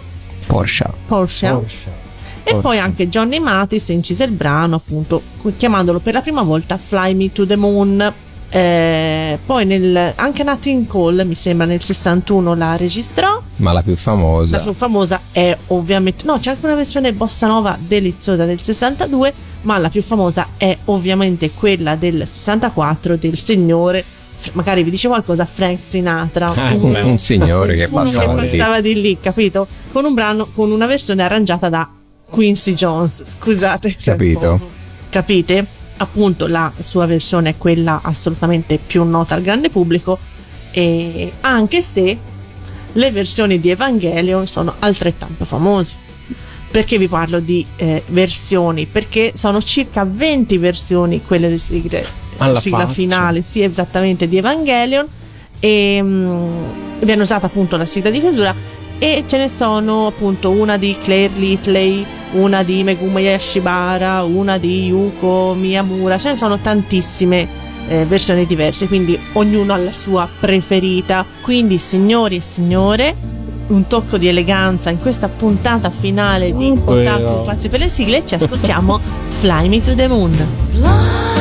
[0.46, 0.90] Porsche.
[1.06, 2.01] Porsche,
[2.58, 5.22] e poi anche Johnny Mathis incise il brano appunto
[5.56, 8.12] chiamandolo per la prima volta Fly Me to the Moon.
[8.54, 13.40] Eh, poi nel, anche Nat King Cole mi sembra nel 61 la registrò.
[13.56, 14.58] Ma la più la famosa.
[14.58, 19.78] più famosa è ovviamente no c'è anche una versione bossa nova deliziosa del 62 ma
[19.78, 24.04] la più famosa è ovviamente quella del 64 del signore
[24.52, 26.52] magari vi dice qualcosa Frank Sinatra.
[26.54, 29.66] Ah, un, Un signore che passava che passava di lì capito?
[29.92, 31.88] Con un brano con una versione arrangiata da
[32.32, 34.58] Quincy Jones scusate Capito.
[35.10, 35.66] capite
[35.98, 40.18] appunto la sua versione è quella assolutamente più nota al grande pubblico
[40.70, 42.16] e anche se
[42.94, 45.96] le versioni di Evangelion sono altrettanto famose.
[46.70, 48.86] Perché vi parlo di eh, versioni?
[48.86, 52.02] Perché sono circa 20 versioni quelle del sigle,
[52.38, 52.92] Alla sigla faccia.
[52.92, 55.06] finale, sì, esattamente di Evangelion.
[55.60, 56.64] E mm,
[57.02, 58.54] viene usata appunto la sigla di chiusura.
[59.02, 64.86] E ce ne sono appunto una di Claire Litley, una di Megumi Yashibara, una di
[64.86, 66.18] Yuko Miyamura.
[66.18, 67.48] Ce ne sono tantissime
[67.88, 71.26] eh, versioni diverse, quindi ognuno ha la sua preferita.
[71.40, 73.16] Quindi, signori e signore,
[73.66, 76.72] un tocco di eleganza in questa puntata finale di.
[76.72, 78.24] Otaku Pazzi per le sigle.
[78.24, 79.00] Ci ascoltiamo
[79.40, 81.31] Fly Me to the Moon.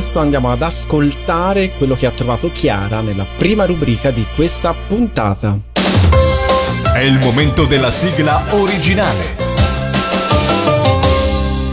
[0.00, 5.58] Adesso andiamo ad ascoltare quello che ha trovato Chiara nella prima rubrica di questa puntata.
[6.94, 9.22] È il momento della sigla originale.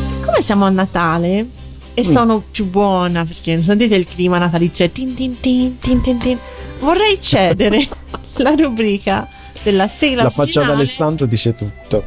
[0.09, 1.47] Siccome siamo a Natale
[1.93, 6.37] e sono più buona perché sentite il clima natalizio tin tin tin tin tin tin,
[6.81, 7.87] vorrei cedere
[8.43, 9.25] la rubrica
[9.63, 12.03] della sigla La faccia ad Alessandro dice tutto.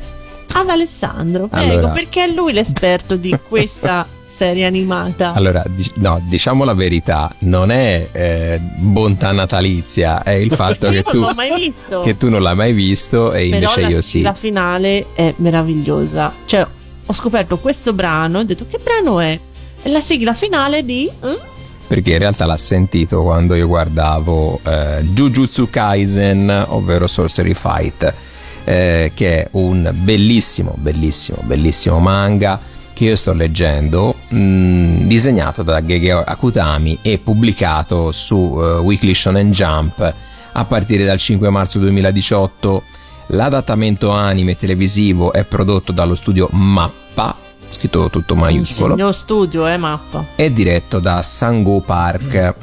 [0.52, 1.46] ad Alessandro.
[1.46, 1.88] Prego, Allora.
[1.88, 5.32] perché è lui l'esperto di questa serie animata.
[5.32, 11.02] Allora, dic- no, diciamo la verità, non è eh, bontà natalizia, è il fatto che
[11.02, 11.26] tu,
[12.02, 14.20] che tu non l'hai mai visto e Però invece la, io sì.
[14.22, 16.32] la finale è meravigliosa.
[16.44, 16.66] Cioè,
[17.06, 19.38] ho scoperto questo brano e ho detto che brano è?
[19.82, 21.06] È la sigla finale di...
[21.06, 21.38] eh?
[21.88, 28.14] Perché in realtà l'ha sentito quando io guardavo eh, Jujutsu Kaisen, ovvero Sorcery Fight,
[28.62, 32.60] eh, che è un bellissimo, bellissimo, bellissimo manga
[33.00, 39.50] che io sto leggendo, mh, disegnato da Gege Akutami e pubblicato su eh, Weekly Shonen
[39.50, 40.14] Jump
[40.52, 42.82] a partire dal 5 marzo 2018.
[43.32, 47.36] L'adattamento anime televisivo è prodotto dallo studio Mappa,
[47.68, 50.24] scritto tutto maiuscolo Signor studio, eh, mappa.
[50.34, 52.54] è diretto da Sango Park.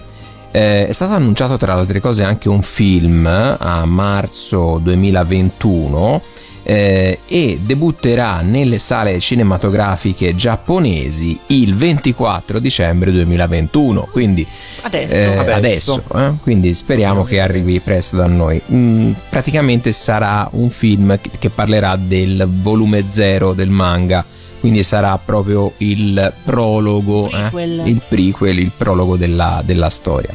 [0.52, 6.22] Eh, è stato annunciato tra le altre cose anche un film a marzo 2021
[6.70, 14.46] eh, e debutterà nelle sale cinematografiche giapponesi il 24 dicembre 2021 quindi
[14.82, 15.14] Adesso.
[15.16, 15.54] eh, Adesso.
[15.54, 16.32] adesso, eh?
[16.42, 22.46] quindi speriamo che arrivi presto da noi Mm, praticamente sarà un film che- parlerà del
[22.62, 24.26] volume zero del manga
[24.60, 27.84] quindi sarà proprio il prologo eh, Prequel.
[27.86, 30.34] il prequel il prologo della, della storia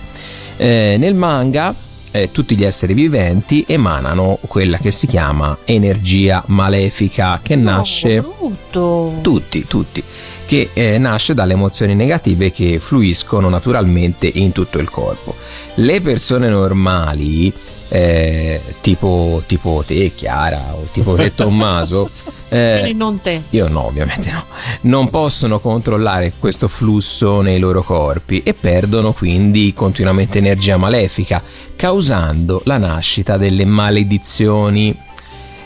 [0.56, 1.74] Eh, nel manga
[2.12, 8.34] eh, tutti gli esseri viventi emanano quella che si chiama energia malefica che nasce No,
[8.38, 9.18] brutto.
[9.22, 10.02] tutti, tutti,
[10.44, 15.34] che eh, nasce dalle emozioni negative che fluiscono naturalmente in tutto il corpo.
[15.74, 17.52] Le persone normali,
[17.95, 22.09] eh, tipo, tipo te, Chiara, o tipo te, Tommaso,
[22.49, 23.43] eh, non te.
[23.51, 24.47] io no, ovviamente no.
[24.82, 31.43] Non possono controllare questo flusso nei loro corpi e perdono quindi continuamente energia malefica,
[31.76, 34.99] causando la nascita delle maledizioni.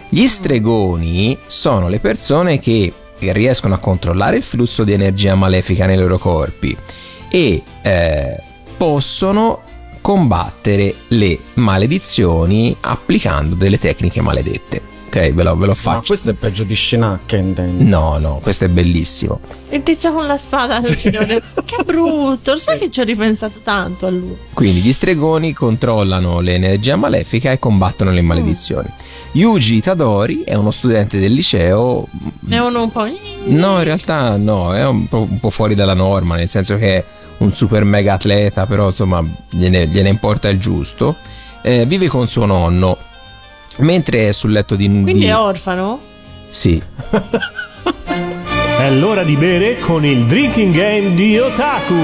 [0.09, 5.97] Gli stregoni sono le persone che riescono a controllare il flusso di energia malefica nei
[5.97, 6.77] loro corpi
[7.29, 8.41] e eh,
[8.77, 9.63] possono
[10.07, 14.81] combattere le maledizioni applicando delle tecniche maledette.
[15.09, 16.03] Ok, ve lo, ve lo Ma faccio.
[16.07, 19.41] questo è peggio di Shinaka No, no, questo è bellissimo.
[19.71, 21.43] Il tizio con la spada all'uccisione.
[21.65, 22.53] che brutto.
[22.53, 24.37] Lo sai che ci ho ripensato tanto a lui.
[24.53, 28.89] Quindi gli stregoni controllano l'energia malefica e combattono le maledizioni.
[29.33, 32.07] Yuji Tadori è uno studente del liceo.
[32.49, 33.09] È uno un po'.
[33.47, 37.05] No, in realtà no, è un po', un po' fuori dalla norma, nel senso che
[37.39, 41.17] un super mega atleta, però insomma gliene, gliene importa il giusto.
[41.63, 42.97] Eh, vive con suo nonno.
[43.79, 44.87] Mentre è sul letto di...
[44.87, 46.01] Quindi di- è orfano?
[46.51, 46.81] Sì,
[48.79, 51.95] È l'ora di bere con il drinking game di Otaku.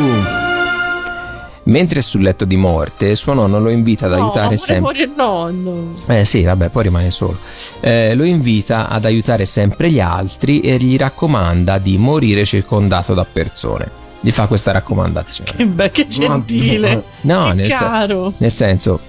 [1.64, 4.80] mentre è sul letto di morte, suo nonno lo invita ad no, aiutare sempre...
[4.80, 5.92] fuori il nonno.
[6.08, 7.38] Eh sì, vabbè, poi rimane solo.
[7.80, 13.24] Eh, lo invita ad aiutare sempre gli altri e gli raccomanda di morire circondato da
[13.30, 14.00] persone.
[14.24, 15.50] Gli fa questa raccomandazione.
[15.54, 17.02] Che bello, che gentile.
[17.22, 18.32] No, che nel, sen- caro.
[18.38, 19.00] nel senso,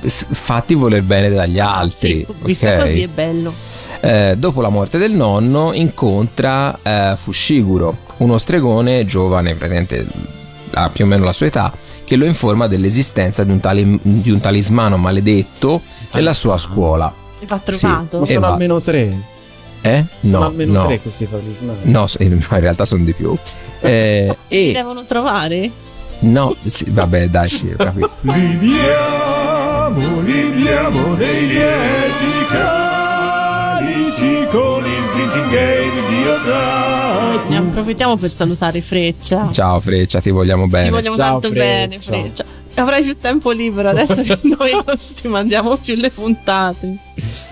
[0.00, 2.24] fatti voler bene dagli altri.
[2.26, 2.78] Sì, visto ok?
[2.78, 3.52] così è bello.
[4.00, 10.06] Eh, dopo la morte del nonno incontra eh, Fushiguro, uno stregone giovane, praticamente
[10.72, 11.72] ha più o meno la sua età,
[12.04, 15.80] che lo informa dell'esistenza di un, tali- di un talismano maledetto
[16.12, 17.12] nella sua scuola.
[17.44, 17.72] Fa Sì.
[17.80, 18.18] trovato.
[18.18, 18.48] Ma E sono va.
[18.52, 19.34] almeno tre.
[19.86, 20.04] Eh?
[20.22, 20.86] Sono No, almeno no.
[20.86, 21.78] tre questi talismani.
[21.84, 23.36] No, in realtà sono di più.
[23.80, 25.70] Eh, Si e devono trovare?
[26.20, 28.10] no, sì, vabbè, dai, sì, capito.
[28.22, 37.48] Liviamo, liviamo nei lieti carici con il drinking game di Otaku.
[37.48, 39.48] Ne approfittiamo per salutare Freccia.
[39.52, 40.84] Ciao Freccia, ti vogliamo bene.
[40.86, 41.64] Ti vogliamo Ciao, tanto Freccia.
[41.64, 42.44] bene, Freccia.
[42.76, 46.96] Avrai più tempo libero adesso che noi non ti mandiamo più le puntate.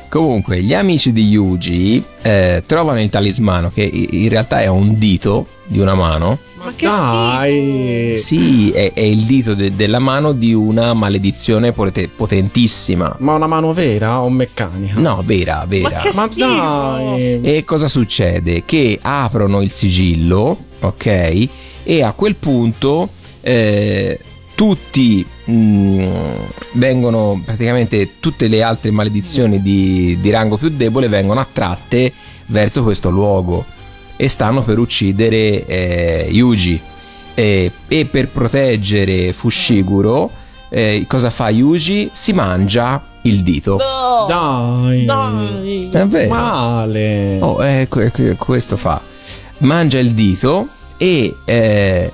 [0.08, 5.46] Comunque, gli amici di Yuji eh, trovano il talismano che in realtà è un dito
[5.66, 6.38] di una mano.
[6.62, 8.14] Ma che Dai!
[8.18, 13.16] Sì, è, è il dito de- della mano di una maledizione pote- potentissima.
[13.18, 14.98] Ma una mano vera o meccanica?
[15.00, 15.98] No, vera, Ma vera.
[15.98, 16.46] che Ma schifo.
[16.46, 17.40] dai!
[17.42, 18.62] E cosa succede?
[18.64, 21.48] Che aprono il sigillo, ok?
[21.82, 23.08] E a quel punto
[23.42, 24.18] eh,
[24.54, 26.06] tutti mh,
[26.72, 32.12] vengono praticamente tutte le altre maledizioni di, di rango più debole vengono attratte
[32.46, 33.64] verso questo luogo
[34.16, 36.80] e stanno per uccidere eh, Yuji.
[37.34, 40.30] eh, e per proteggere Fushiguro,
[40.68, 42.10] eh, cosa fa Yuji?
[42.12, 43.76] Si mangia il dito.
[44.28, 45.04] Dai.
[45.04, 45.88] Dai.
[45.90, 46.32] È vero.
[46.34, 47.38] Male.
[47.40, 49.00] Oh, eh, que- que- questo fa.
[49.58, 52.12] Mangia il dito e eh,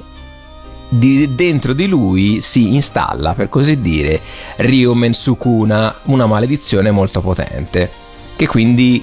[0.91, 4.21] di- dentro di lui si installa, per così dire,
[4.57, 7.91] Ryomen Sukuna, una maledizione molto potente,
[8.37, 9.03] che quindi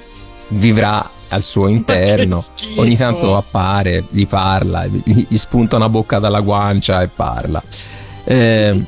[0.49, 2.43] vivrà al suo interno.
[2.75, 7.61] Ogni tanto appare, gli parla, gli, gli spunta una bocca dalla guancia e parla.
[8.23, 8.83] Eh,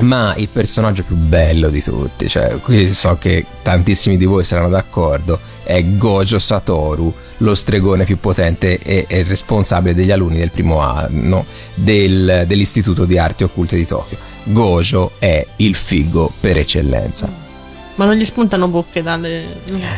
[0.00, 4.68] ma il personaggio più bello di tutti, cioè qui so che tantissimi di voi saranno
[4.68, 10.80] d'accordo, è Gojo Satoru, lo stregone più potente e, e responsabile degli alunni del primo
[10.80, 11.44] anno
[11.74, 14.16] del- dell'Istituto di Arti Occulte di Tokyo.
[14.44, 17.48] Gojo è il figo per eccellenza.
[17.96, 19.44] Ma non gli spuntano bocche dalle.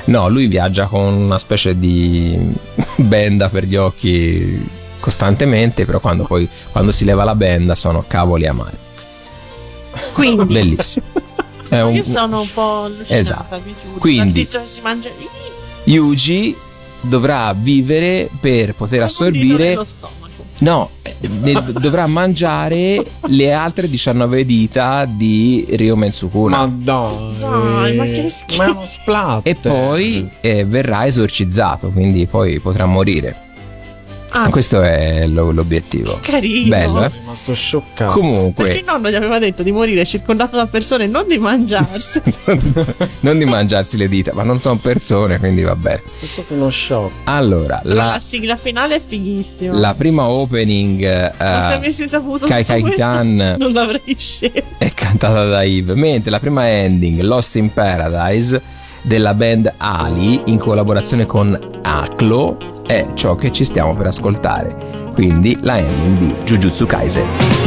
[0.07, 2.37] No, lui viaggia con una specie di
[2.97, 8.47] benda per gli occhi costantemente, però quando poi quando si leva la benda sono cavoli
[8.47, 8.82] amari.
[10.15, 10.45] Quindi.
[10.53, 11.07] Bellissimo.
[11.69, 13.61] È un- Io sono un po' allucinata, Esatto.
[13.65, 13.99] vi giuro.
[13.99, 15.09] Quindi- si mangia.
[15.85, 16.55] Yuji
[17.01, 19.77] dovrà vivere per poter assorbire
[20.59, 27.35] no eh, ne- dovrà mangiare le altre 19 dita di Ryomen Sukuna Ma dai.
[27.37, 28.63] Dai, ma che schifo.
[28.63, 29.41] Ma è uno splat.
[29.49, 33.51] e poi eh, verrà esorcizzato quindi poi potrà morire
[34.35, 36.69] Ah, questo è lo- l'obiettivo carino.
[36.69, 37.11] bello eh?
[37.11, 38.05] Sono rimasto scioccato.
[38.05, 42.21] Perché comunque il nonno gli aveva detto di morire circondato da persone, non di mangiarsi.
[43.21, 46.71] non di mangiarsi le dita ma non sono persone quindi va bene È stato uno
[46.71, 47.13] shock.
[47.25, 49.77] allora la la, sigla finale è fighissima.
[49.79, 54.63] la prima opening eh, Ma se avessi saputo Kai Kai questo, Kitan non l'avrei scelto.
[54.79, 58.61] è cantata da Yves, mentre la prima ending, Lost in Paradise,
[59.03, 65.11] della band Ali, in collaborazione con Aklo, è ciò che ci stiamo per ascoltare.
[65.13, 67.62] Quindi la ending di Jujutsu Kaisen.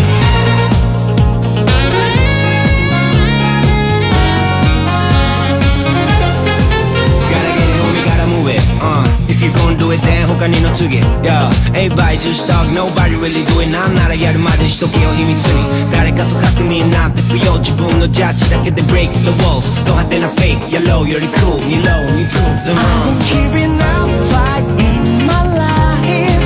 [10.45, 21.07] 他にの次 Yeah, everybody just talk, nobody really do it なんならやるまでしとけよ秘密に誰かと確認なんて不要自分のジャッジだけで break the walls ド派手なフェイク Yellow
[21.07, 26.45] より cool 二ローに prove the wrong keeping up fight in my life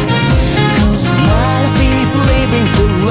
[0.79, 3.09] Cause my life is living for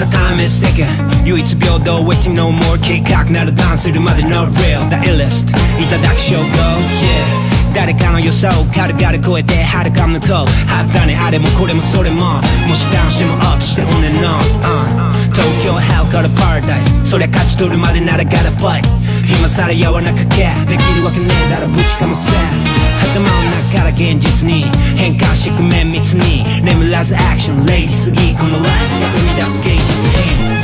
[0.00, 4.88] たタイムステキン唯一平等 Wasting no more 計画ならダンするまで No real.
[4.88, 5.52] The illest.
[5.78, 6.40] いただく証拠。
[6.40, 7.74] Yeah.
[7.74, 10.68] 誰かの予想を軽々超えてはるか向こう。
[10.68, 11.16] 肌ね。
[11.16, 12.40] あれもこれもそれも。
[12.40, 12.42] も
[12.74, 17.04] しダウンしてもアップして骨の、uh、東京 Hell から Paradise.
[17.04, 18.82] そりゃ勝ち取るまでなら Gotta fight.
[19.28, 20.48] 今さらやわなかけ。
[20.66, 21.68] できるわけねえだろ。
[21.68, 22.89] ぶちかもせ。
[23.03, 23.27] 頭の
[23.69, 24.65] 中から現実に
[24.97, 30.55] 変換してく綿密に眠らずアクションレイジすぎこのライフが生み出す現実変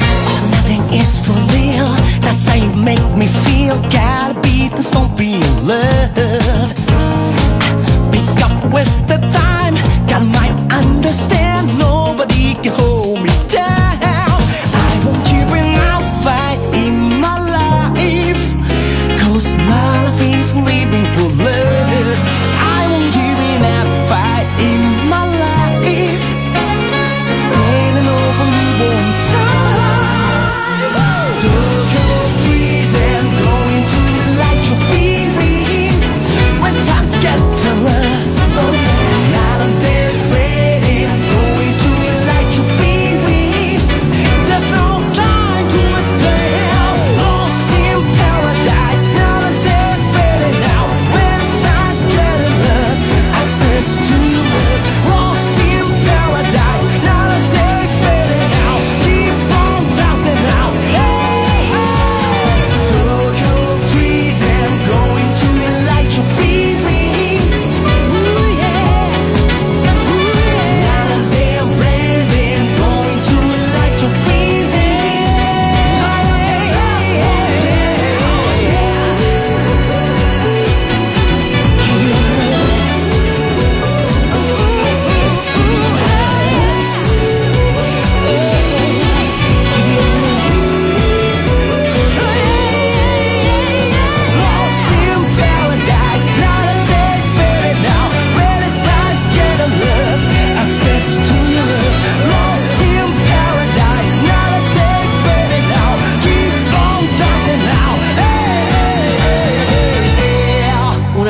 [0.72, 1.88] Nothing is for real.
[2.24, 3.76] That's how you make me feel.
[3.92, 6.72] Gotta be this, don't be in love.
[8.12, 9.76] Pick up, waste the time.
[10.08, 11.78] God might understand.
[11.78, 14.40] Nobody can hold me down.
[14.88, 18.44] I won't give up fight in my life.
[19.20, 21.05] Cause my life is living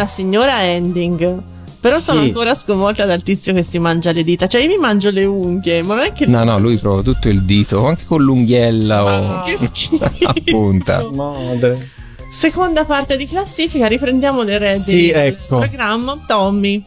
[0.06, 1.42] Una signora ending.
[1.80, 2.26] Però sono Sì.
[2.28, 4.46] ancora sconvolta dal tizio che si mangia le dita.
[4.46, 6.26] Cioè, io mi mangio le unghie, ma non è che.
[6.26, 10.04] No, no, lui prova tutto il dito, anche con l'unghiella o Che schifo.
[10.04, 11.04] a punta.
[11.12, 11.90] Madre.
[12.30, 15.58] Seconda parte di classifica, riprendiamo le redini Sì, del ecco.
[15.58, 16.22] programma.
[16.26, 16.82] Tommy.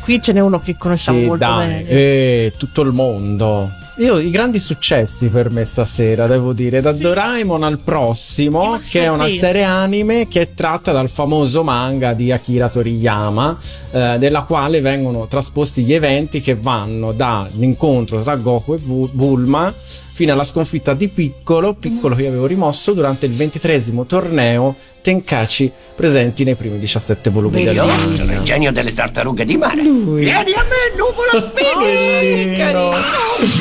[0.00, 1.88] Qui ce n'è uno che conosciamo Sì, molto dai, bene.
[1.88, 3.70] eh, tutto il mondo.
[3.98, 9.08] Io i grandi successi per me stasera, devo dire, da Doraemon al prossimo, che è
[9.08, 13.56] una serie anime che è tratta dal famoso manga di Akira Toriyama,
[13.92, 19.72] eh, della quale vengono trasposti gli eventi che vanno dall'incontro tra Goku e Bu- Bulma
[20.16, 25.72] fino alla sconfitta di Piccolo, Piccolo che io avevo rimosso durante il ventitresimo torneo Tenkachi
[25.96, 29.82] presenti nei primi 17 volumi Io sono il genio delle tartarughe di mare.
[29.82, 32.56] Vieni a me, nuvola Speedy!
[32.56, 32.92] carino!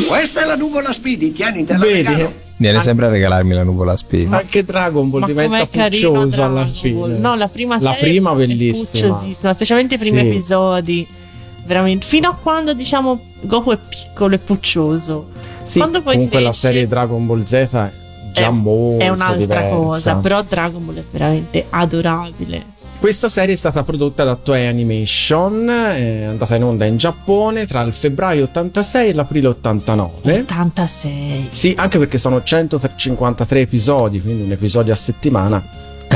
[0.08, 2.04] Questa è la nuvola Speedy, tieni, te la Vedi?
[2.04, 2.34] regalo.
[2.56, 4.38] Viene sempre a regalarmi la nuvola spina.
[4.38, 7.18] Anche Dragon Ball Ma diventa puccioso alla fine.
[7.18, 9.14] No, la prima La serie prima è bellissima.
[9.16, 10.28] pucciosissima, specialmente i primi Sì.
[10.28, 11.08] episodi.
[11.66, 12.06] Veramente.
[12.06, 15.30] Fino a quando, diciamo, Goku è piccolo e puccioso.
[15.64, 17.68] Sì, quando poi comunque la cresce, serie Dragon Ball Z è
[18.34, 19.76] già è- molto è un'altra diversa.
[19.76, 20.16] cosa.
[20.16, 22.72] Però Dragon Ball è veramente adorabile.
[23.00, 27.82] Questa serie è stata prodotta da Toei Animation, è andata in onda in Giappone tra
[27.82, 30.40] il febbraio 86 e l'aprile 89.
[30.40, 31.48] 86.
[31.50, 35.62] Sì, anche perché sono 153 episodi, quindi un episodio a settimana.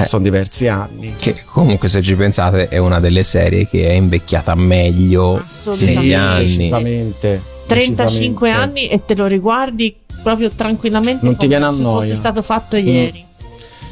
[0.02, 0.06] Eh.
[0.06, 1.14] Sono diversi anni.
[1.18, 5.44] Che comunque, se ci pensate, è una delle serie che è invecchiata meglio
[5.80, 6.46] negli anni.
[6.46, 7.42] Decisamente.
[7.68, 8.80] 35 decisamente.
[8.80, 11.96] anni e te lo riguardi proprio tranquillamente Non ti viene a se noia.
[12.02, 12.86] fosse stato fatto Mm.
[12.86, 13.26] ieri.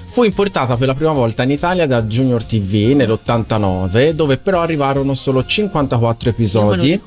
[0.07, 5.13] Fu importata per la prima volta in Italia da Junior TV nell'89, dove però arrivarono
[5.13, 7.01] solo 54 Io me lo episodi.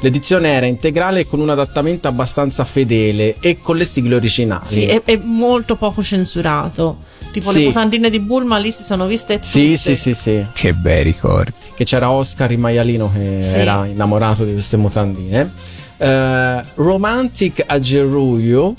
[0.00, 4.66] L'edizione era integrale con un adattamento abbastanza fedele e con le sigle originali.
[4.66, 6.98] Sì, è, è molto poco censurato.
[7.38, 7.58] Tipo Sì.
[7.60, 9.46] le mutandine di Bulma lì si sono viste tutte.
[9.46, 10.44] Sì, sì, sì, sì.
[10.52, 11.52] Che bei ricordi.
[11.74, 13.58] Che c'era Oscar il maialino che Sì.
[13.58, 15.52] era innamorato di queste mutandine.
[15.98, 18.74] Eh, Romantic Ageruyo,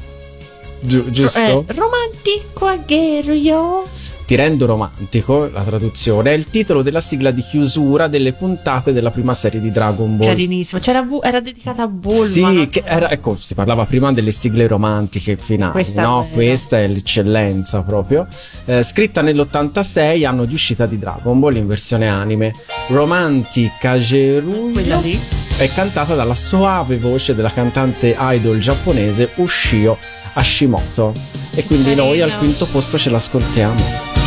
[0.81, 1.39] giu- giusto?
[1.39, 3.85] Eh, romantico agherio.
[4.29, 9.09] Ti rendo romantico, la traduzione, è il titolo della sigla di chiusura delle puntate della
[9.09, 10.27] prima serie di Dragon Ball.
[10.27, 10.79] Carinissimo.
[11.07, 12.27] Bu- era dedicata a Bulma.
[12.27, 12.81] Sì, so.
[12.85, 16.21] era, ecco, si parlava prima delle sigle romantiche finali, Questa è no?
[16.21, 16.33] vera.
[16.35, 18.27] Questa è l'eccellenza proprio.
[18.65, 22.53] Eh, scritta nell'86, anno di uscita di Dragon Ball in versione anime.
[22.89, 25.19] Romantica Quella Geruyo lì.
[25.57, 29.97] è cantata dalla soave voce della cantante idol giapponese Ushio
[30.33, 31.13] Hashimoto.
[31.55, 34.18] E quindi noi al quinto posto ce l'ascoltiamo.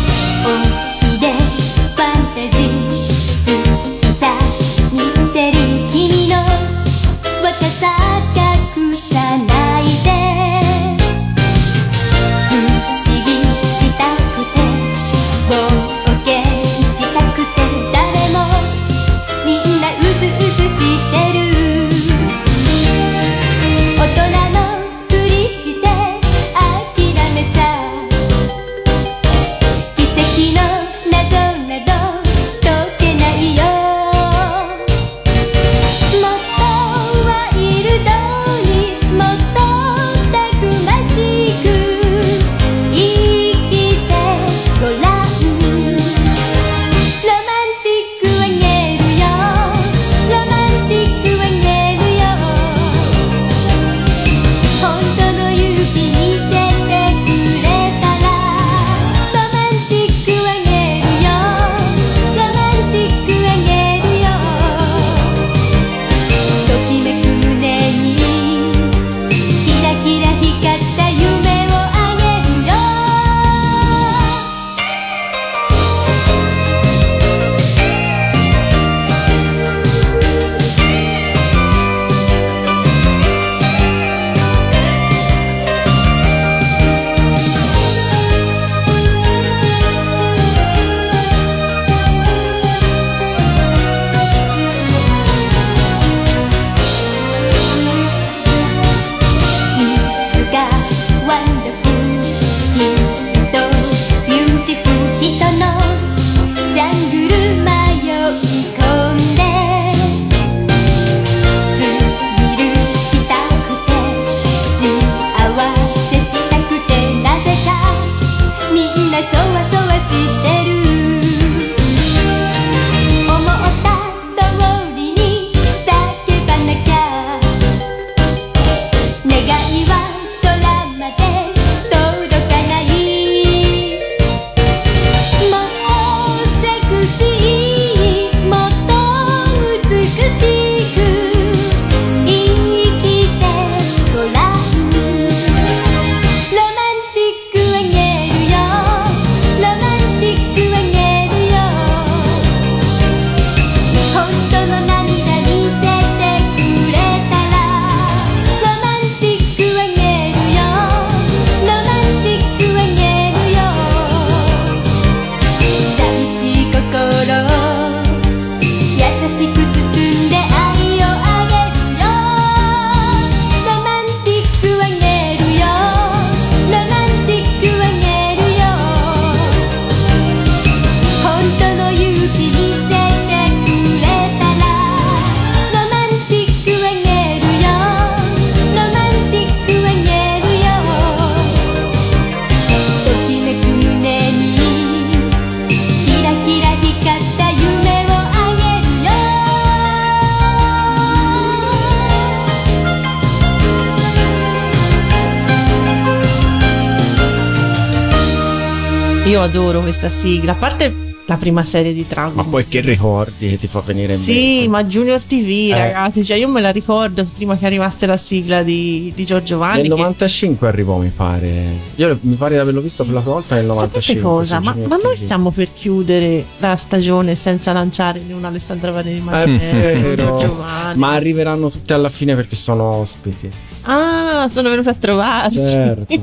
[209.25, 213.57] Io adoro questa sigla, a parte la prima serie di Dragon Ma poi che ricordi
[213.57, 214.33] ti fa venire in Sì,
[214.65, 214.69] mente?
[214.69, 215.79] ma Junior TV, Eh.
[215.79, 219.83] ragazzi, cioè io me la ricordo prima che arrivasse la sigla di, di Giorgio Vanni.
[219.83, 221.65] Nel che- 95 arrivò, mi pare.
[221.95, 224.23] Io mi pare di averlo visto per la prima volta nel Sapete 95.
[224.31, 224.61] cosa?
[224.61, 230.17] Ma, ma noi stiamo per chiudere la stagione senza lanciare un Alessandra né un vero.
[230.17, 230.99] Giorgio Vanni.
[230.99, 233.49] Ma arriveranno tutti alla fine perché sono ospiti.
[233.83, 235.59] Ah, sono venuta a trovarci.
[235.67, 236.21] Certo.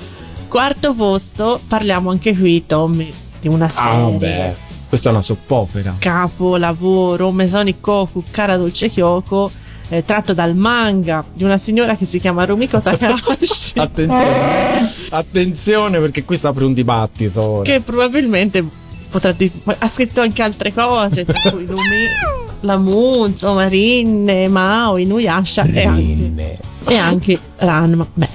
[0.51, 4.17] Quarto posto, parliamo anche qui, Tommy, di una Ah, serie.
[4.17, 4.55] beh.
[4.89, 5.95] Questa è una soppopera.
[5.97, 9.49] capolavoro Mesoni Koku Cara Dolce Kyoko
[9.87, 14.91] eh, tratto dal manga di una signora che si chiama Rumiko Takahashi Attenzione.
[15.11, 17.41] Attenzione perché qui si apre un dibattito.
[17.41, 17.63] ora.
[17.63, 18.61] che probabilmente
[19.09, 22.07] potrà di- ha scritto anche altre cose tra cui Lumi
[22.61, 28.27] la Mu insomma Rinne Mao Inuyasha e anche, e anche Ranma beh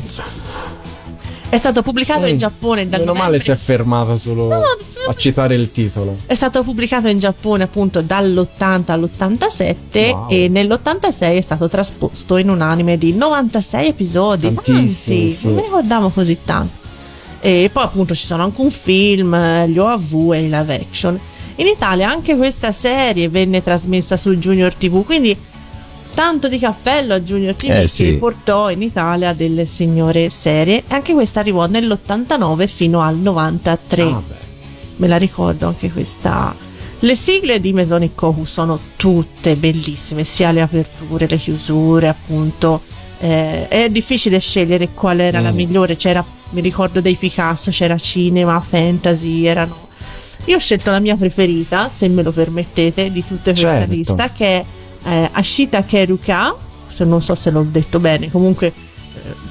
[1.49, 3.03] è stato pubblicato in Giappone dal Mm.
[3.05, 6.17] Meno male novembre- si è fermato solo a citare il titolo.
[6.27, 10.27] È stato pubblicato in Giappone appunto dall'80 all'87 Wow.
[10.29, 14.53] e nell'86 è stato trasposto in un anime di 96 episodi.
[14.53, 15.47] Tantissimi, Tanti, sì.
[15.47, 16.85] Non mi ricordavo così tanto.
[17.41, 21.19] E poi appunto ci sono anche un film, eh, gli OAV e i live action.
[21.59, 25.35] In Italia anche questa serie venne trasmessa sul Junior TV, quindi
[26.17, 28.05] tanto di cappello a Junior TV Eh, sì.
[28.05, 30.79] che portò in Italia delle signore serie.
[30.79, 34.23] E anche questa arrivò nell'89 fino al 93 Ah,
[34.97, 36.55] me la ricordo anche questa.
[37.01, 42.81] Le sigle di Mesonic Kohu sono tutte bellissime sia le aperture le chiusure appunto.
[43.19, 45.55] Eh, è difficile scegliere qual era la Mm.
[45.55, 45.97] migliore.
[45.97, 49.85] C'era mi ricordo dei Picasso c'era cinema fantasy erano.
[50.47, 53.93] Io ho scelto la mia preferita, se me lo permettete, di tutte questa Certo.
[53.93, 54.65] lista, che è
[55.07, 56.55] eh, Ashita Keruka,
[56.89, 58.73] se non so se l'ho detto bene, comunque eh,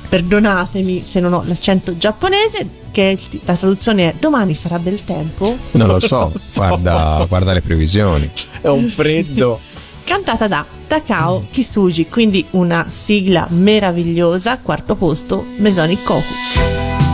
[0.09, 5.87] perdonatemi se non ho l'accento giapponese, che la traduzione è Domani farà bel tempo, Non
[5.87, 8.29] lo so, guarda, guarda le previsioni.
[8.61, 9.59] È un freddo.
[10.05, 17.04] cantata da Takao Kisuji, quindi una sigla meravigliosa, quarto posto, Mesonic Koku.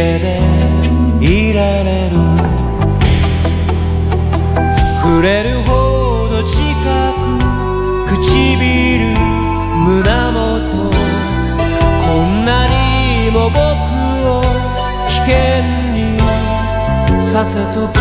[0.00, 0.40] で
[1.20, 2.16] いられる。
[5.02, 6.58] 触れるほど近
[8.06, 9.14] く唇
[9.84, 10.90] 胸元。
[12.02, 13.60] こんなにも僕
[14.26, 14.42] を
[15.06, 15.32] 危険
[15.94, 15.98] に
[17.22, 17.99] させとく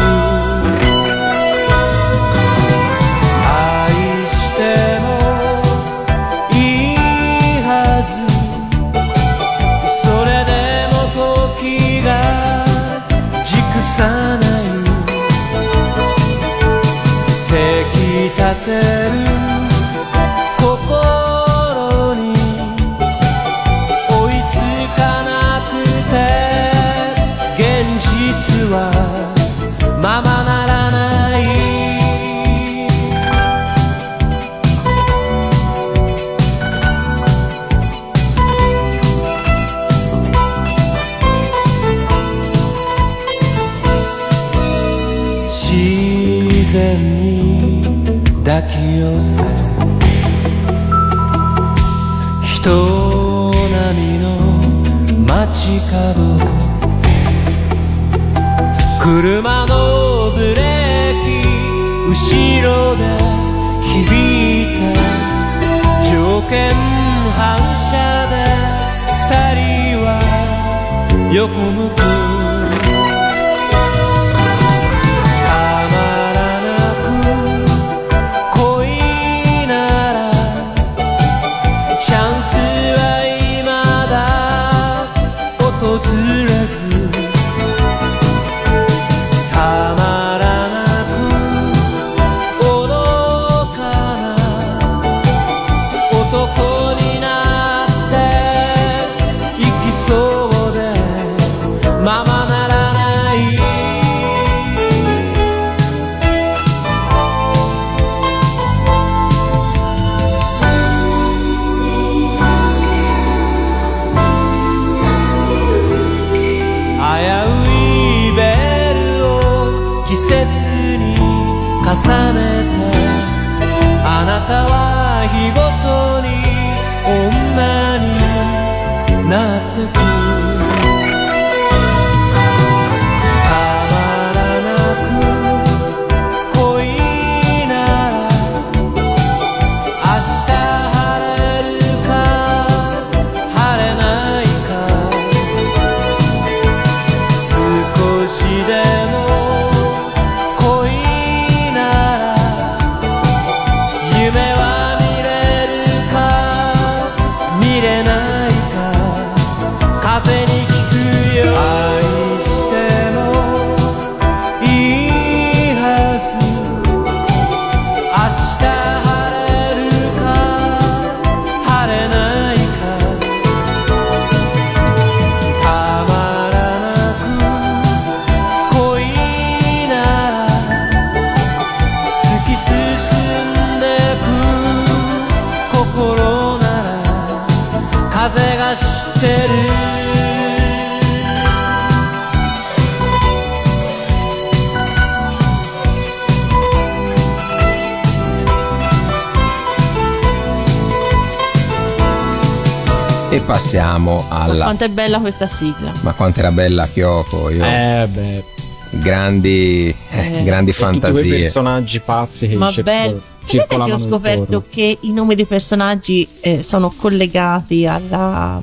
[204.50, 204.64] passiamo Ma alla...
[204.64, 205.92] quanto è bella questa sigla.
[206.04, 207.64] Ma quanto era bella Kyoko, io...
[207.66, 208.44] Eh beh.
[208.92, 211.40] Grandi, eh, grandi E tutti quei fantasie.
[211.42, 213.22] personaggi pazzi che Ma bello.
[213.44, 214.64] Sapete che ho scoperto intorno.
[214.70, 218.60] che i nomi dei personaggi eh, sono collegati alla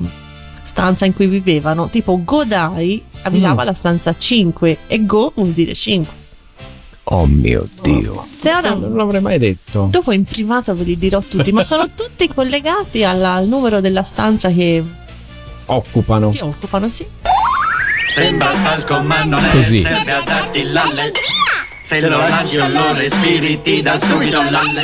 [0.63, 1.87] stanza in cui vivevano?
[1.89, 3.59] Tipo Godai abitava Mm.
[3.59, 6.13] alla stanza 5 e Go vuol dire 5.
[7.09, 8.25] Oh mio Dio.
[8.39, 9.87] Se ora Non l'avrei mai detto.
[9.89, 14.03] dopo in privato ve li dirò tutti, ma sono tutti collegati alla- al numero della
[14.03, 14.83] stanza che
[15.67, 16.29] Occupano.
[16.29, 17.05] ti occupano, sì.
[18.13, 19.81] Sembra il palco ma non è Così.
[19.81, 21.11] Serve a darti l'alle
[21.83, 24.83] Se lo o lo respiri ti dà subito l'alle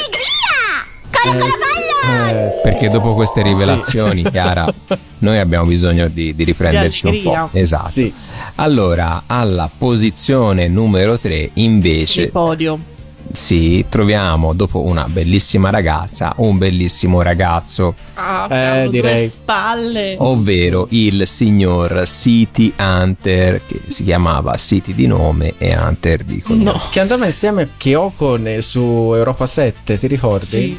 [2.05, 2.59] Eh, sì.
[2.63, 4.71] Perché dopo queste rivelazioni, Chiara,
[5.19, 7.49] noi abbiamo bisogno di, di riprenderci un po'.
[7.53, 7.89] Esatto.
[7.91, 8.13] Sì.
[8.55, 12.79] Allora, alla posizione numero 3, invece, Il podio.
[13.33, 18.47] Sì, troviamo dopo una bellissima ragazza un bellissimo ragazzo, Ah,
[18.83, 19.21] Eh, direi.
[19.21, 20.15] due spalle.
[20.19, 26.63] ovvero il signor City Hunter, che si chiamava City di nome e Hunter di cognome.
[26.63, 26.81] No.
[26.91, 28.79] Che andava insieme a Kyoko su
[29.15, 30.45] Europa 7, ti ricordi?
[30.47, 30.77] Sì.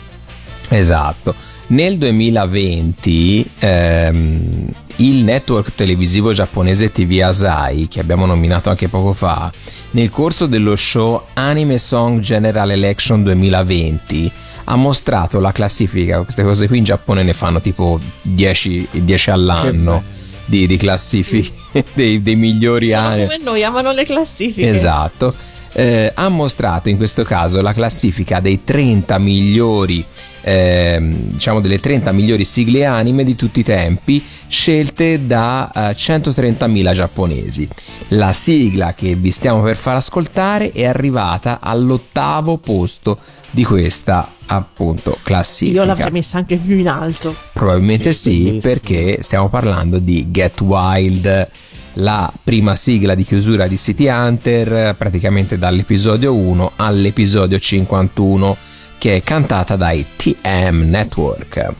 [0.68, 1.34] Esatto.
[1.66, 9.50] Nel 2020 ehm, il network televisivo giapponese TV Asahi, che abbiamo nominato anche poco fa,
[9.92, 14.32] nel corso dello show Anime Song General Election 2020
[14.64, 20.02] ha mostrato la classifica, queste cose qui in Giappone ne fanno tipo 10, 10 all'anno
[20.46, 21.52] di, di classifiche
[21.92, 23.24] dei, dei migliori Sono anime.
[23.24, 24.68] come noi, amano le classifiche.
[24.68, 25.34] Esatto.
[25.76, 30.04] Eh, ha mostrato in questo caso la classifica dei 30 migliori,
[30.42, 36.92] ehm, diciamo delle 30 migliori sigle anime di tutti i tempi, scelte da eh, 130.000
[36.92, 37.68] giapponesi.
[38.08, 43.18] La sigla che vi stiamo per far ascoltare è arrivata all'ottavo posto
[43.50, 45.80] di questa appunto classifica.
[45.80, 47.34] Io l'avrei messa anche più in alto.
[47.52, 51.50] Probabilmente Sì, sì, perché stiamo parlando di Get Wild,
[51.94, 58.56] la prima sigla di chiusura di City Hunter, praticamente dall'episodio 1 all'episodio 51,
[58.98, 61.72] che è cantata dai TM Network.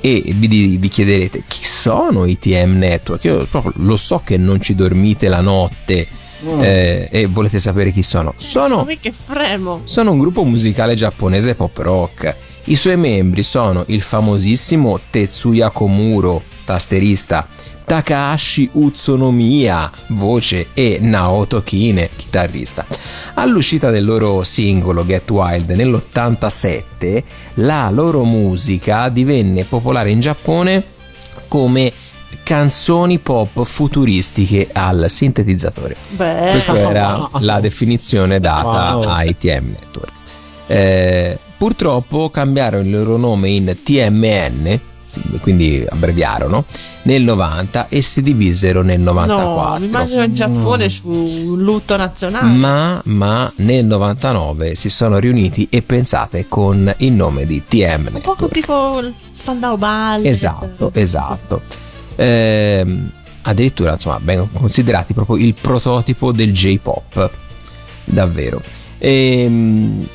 [0.00, 3.24] E vi, vi chiederete chi sono i TM Network?
[3.24, 6.06] Io proprio lo so che non ci dormite la notte
[6.44, 6.60] Mm.
[6.62, 8.34] eh, e volete sapere chi sono.
[8.36, 9.80] Sono Sono che fremo.
[9.84, 12.36] sono un gruppo musicale giapponese pop rock.
[12.64, 17.48] I suoi membri sono il famosissimo Tetsuya Komuro, tasterista,
[17.86, 22.84] Takahashi Utsunomiya, voce, e Naoto Kine, chitarrista.
[23.34, 27.22] All'uscita del loro singolo Get Wild nell'87,
[27.54, 30.82] la loro musica divenne popolare in Giappone
[31.46, 31.92] come
[32.42, 35.96] canzoni pop futuristiche al sintetizzatore.
[36.10, 39.02] Beh, Questa era la definizione data Wow.
[39.08, 40.12] ai TM Network.
[40.66, 44.80] Eh, purtroppo cambiarono il loro nome in TMN,
[45.40, 46.64] quindi abbreviarono,
[47.02, 49.78] nel 90 e si divisero nel No, 94.
[49.80, 52.48] mi immagino in Giappone su un lutto nazionale.
[52.52, 58.20] ma, ma nel 99 si sono riuniti e pensate con il nome di TM un
[58.20, 58.52] po' Network.
[58.52, 60.26] tipo il Spandau Ballet.
[60.26, 61.62] Esatto, esatto.
[62.16, 63.10] Ehm,
[63.42, 67.30] addirittura, insomma, ben considerati proprio il prototipo del J-pop.
[68.04, 68.60] Davvero.
[68.98, 70.06] Ehm,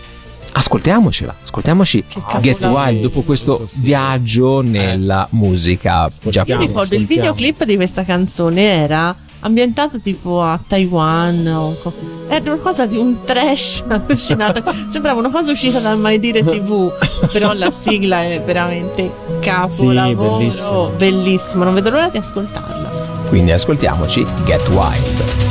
[0.53, 2.03] ascoltiamocela, ascoltiamoci
[2.41, 2.61] Get.
[2.61, 3.83] Wild dopo questo Questo sì.
[3.85, 6.65] viaggio nella musica Io giapponese.
[6.67, 11.93] ricordo il videoclip di questa canzone era ambientato tipo a Taiwan o co-
[12.27, 16.91] era una cosa di un trash allucinato sembrava una cosa uscita dal mai dire tv
[17.31, 20.89] però la sigla è veramente capolavoro Sì, bellissimo.
[20.89, 22.89] bellissimo non vedo l'ora di ascoltarla
[23.29, 25.50] Quindi ascoltiamoci Get Wild.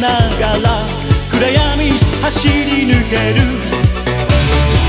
[0.00, 0.86] ながら
[1.30, 1.90] 暗闇
[2.22, 3.40] 走り抜ける。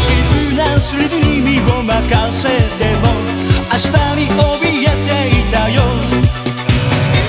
[0.01, 1.91] 自分なスリルに身を任
[2.31, 3.03] せても
[3.71, 5.81] 明日に怯えていたよ。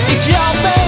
[0.08, 0.83] It's your b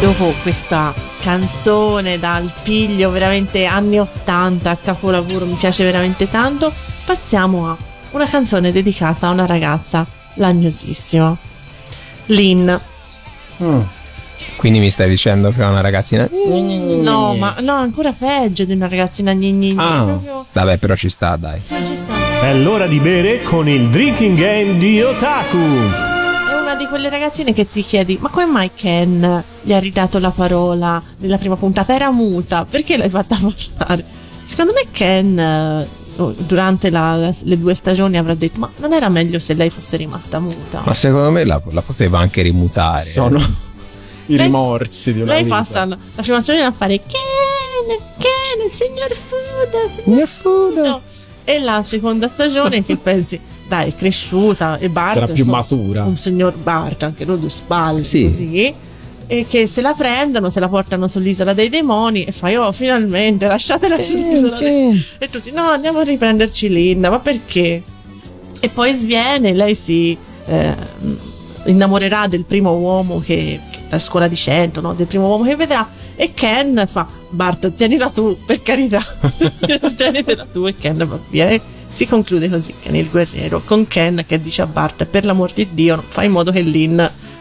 [0.00, 6.72] dopo questa canzone dal piglio veramente anni 80, capolavoro, mi piace veramente tanto,
[7.04, 7.76] passiamo a
[8.12, 11.36] una canzone dedicata a una ragazza lagnosissima.
[12.26, 12.72] Lynn.
[14.56, 16.28] Quindi mi stai dicendo che è una ragazzina.
[16.30, 20.02] No, ma no, ancora peggio di una ragazzina gni Ah.
[20.04, 21.60] proprio Vabbè, però ci sta, dai.
[21.60, 22.14] sì, ci sta.
[22.40, 26.07] È l'ora di bere con il drinking game di Otaku.
[26.68, 30.28] Una di quelle ragazzine che ti chiedi: ma come mai Ken gli ha ridato la
[30.28, 31.94] parola nella prima puntata?
[31.94, 33.38] Era muta, perché l'hai fatta
[33.76, 34.04] parlare?
[34.44, 39.08] Secondo me Ken eh, oh, durante la- le due stagioni avrà detto: Ma non era
[39.08, 40.82] meglio se lei fosse rimasta muta?
[40.84, 43.00] Ma secondo me la, la poteva anche rimutare.
[43.02, 43.38] Sono
[44.26, 45.56] i Lei- rimorsi di una Lei vita.
[45.56, 51.00] passa la la prima stagione a fare Ken, Ken, il signor Fuda, signor Fuda.
[51.44, 56.04] E la seconda stagione che pensi, dai, è cresciuta e Bart Sarà più insomma, matura.
[56.04, 58.24] Un signor Bart, anche lui due spalle, Sì.
[58.24, 58.74] così.
[59.30, 63.46] E che se la prendono, se la portano sull'isola dei demoni e fai, oh, finalmente,
[63.46, 67.82] lasciatela sull'isola dei E tutti, no, andiamo a riprenderci Linda, ma perché?
[68.60, 70.16] E poi sviene, lei si
[70.46, 70.74] eh,
[71.66, 74.94] innamorerà del primo uomo che, che la scuola di cento, no?
[74.94, 75.86] del primo uomo che vedrà.
[76.16, 79.00] E Ken fa: Bart, tienila tu, per carità.
[79.96, 80.66] Tienitela tu.
[80.66, 81.60] E Ken va via.
[81.90, 83.60] Si conclude così: Ken il guerriero.
[83.64, 86.60] Con Ken che dice a Bart: Per l'amor di Dio, non fai in modo che
[86.60, 86.96] Lynn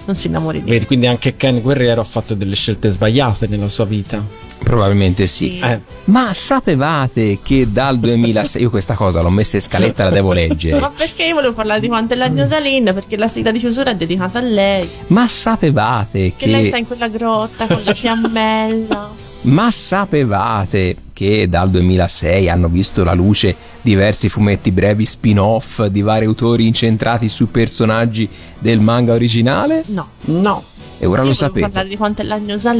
[0.05, 3.67] non si innamori di Vedi, quindi anche Ken Guerriero ha fatto delle scelte sbagliate nella
[3.67, 4.23] sua vita.
[4.63, 5.59] Probabilmente sì.
[5.59, 10.29] Eh, Ma sapevate che dal 2006 io questa cosa l'ho messa in scaletta, la devo
[10.33, 10.89] Ma leggere.
[10.95, 12.85] perché io volevo parlare di quanto è lagnosa Lynn?
[12.85, 14.89] Perché la sigla di chiusura è dedicata a lei.
[15.07, 19.09] Ma sapevate Che lei sta che in quella grotta con la fiammella.
[19.41, 26.25] ma sapevate che dal 2006 hanno visto la luce diversi fumetti brevi spin-off di vari
[26.25, 29.81] autori incentrati su personaggi del manga originale?
[29.87, 30.09] No.
[30.25, 30.63] no.
[30.99, 31.59] E ora lo Io volevo sapete.
[31.61, 32.71] parlare di quanto è lagnosa.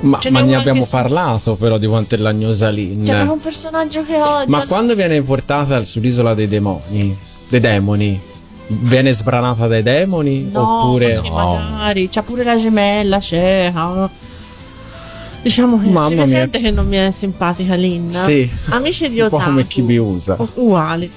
[0.00, 3.02] Ma, Ce ma n'è ne abbiamo su- parlato però di quanto è lagnosa Lynn.
[3.04, 4.44] C'è un personaggio che odia.
[4.46, 7.16] Ma quando viene portata sull'isola dei demoni,
[7.48, 8.20] dei demoni,
[8.66, 10.50] viene sbranata dai demoni?
[10.52, 14.34] No, oppure perché magari c'ha pure la gemella cieca.
[15.46, 18.10] Diciamo che Mamma si sente che non mi è simpatica Lynn.
[18.10, 18.50] Sì.
[18.70, 19.50] Amici di Un po' Otaku.
[19.52, 20.34] come Kibi usa.
[20.36, 21.08] o- Uguali.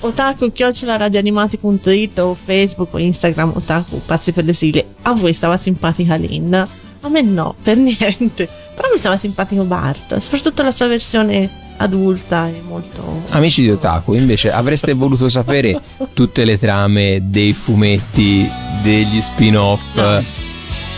[0.00, 4.84] Otaku chiocciola radioanimati.it o Facebook o Instagram Otaku pazzi per le sigle.
[5.02, 6.52] A voi stava simpatica Lynn?
[6.54, 8.46] A me no, per niente.
[8.74, 11.48] Però mi stava simpatico Bart, soprattutto la sua versione
[11.78, 15.80] adulta e molto Amici di Otaku, invece avreste voluto sapere
[16.12, 18.46] tutte le trame dei fumetti,
[18.82, 19.94] degli spin-off?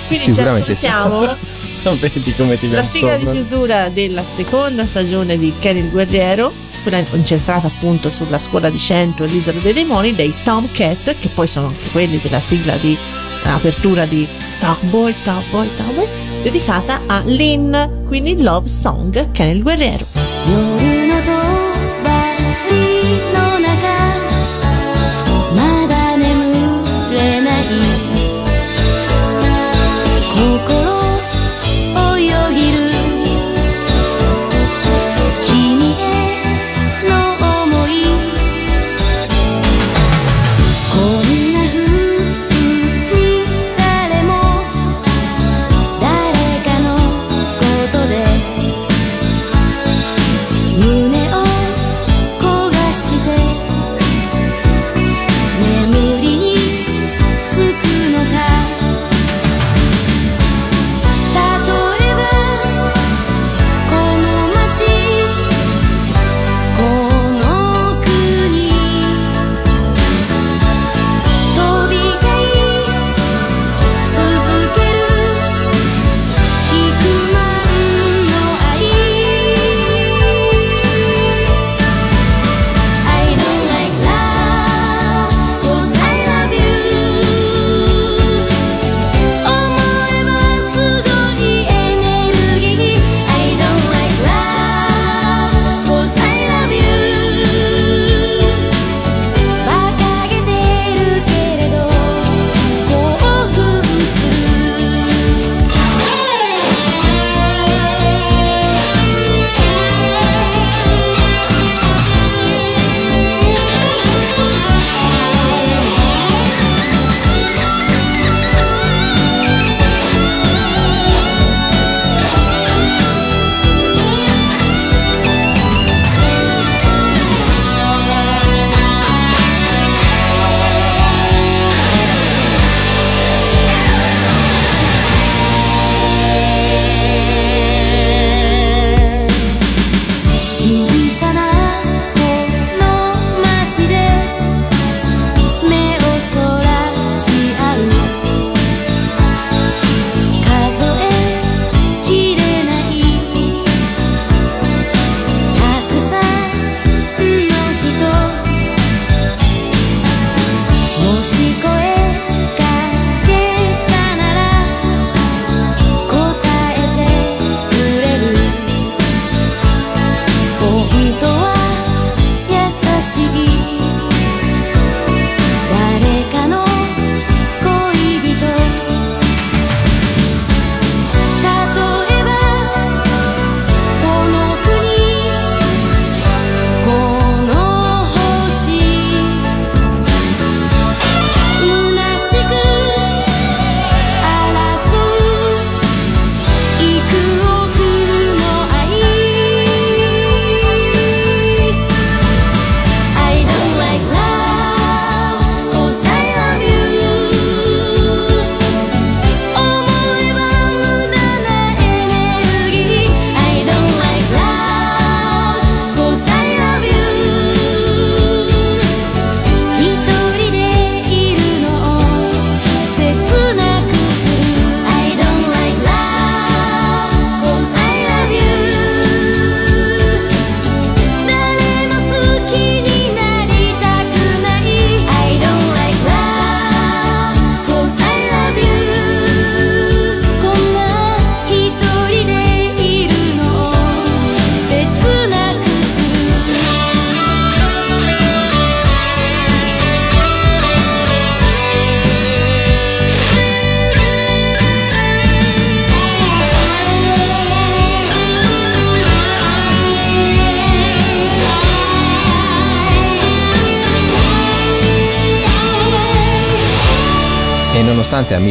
[0.08, 0.86] Quindi Sicuramente ci sì.
[1.82, 6.52] Vedi come ti la sigla di chiusura della seconda stagione di Ken il Guerriero,
[6.82, 11.46] quella incentrata appunto sulla scuola di Cento e l'isola dei demoni, dei Tomcat, che poi
[11.46, 12.96] sono anche quelli della sigla di
[13.44, 14.28] apertura di
[14.58, 16.06] Talkboy, Talkboy, Talkboy,
[16.42, 17.74] dedicata a Lynn,
[18.06, 21.69] quindi Love Song Ken il Guerriero.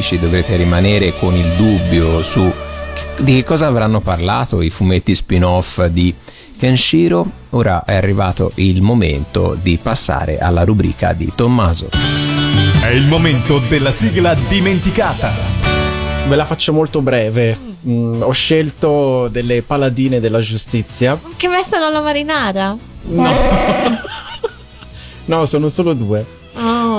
[0.10, 2.52] 2012 dovrete rimanere con il dubbio su
[3.20, 6.14] di che cosa avranno parlato i fumetti spin-off di
[6.58, 11.90] Kenshiro, ora è arrivato il momento di passare alla rubrica di Tommaso.
[12.82, 15.32] È il momento della sigla dimenticata.
[16.28, 17.58] Ve la faccio molto breve.
[17.88, 21.20] Mm, ho scelto delle paladine della giustizia.
[21.36, 22.76] Che vestono alla marinara?
[23.04, 23.34] No.
[25.26, 26.39] no, sono solo due.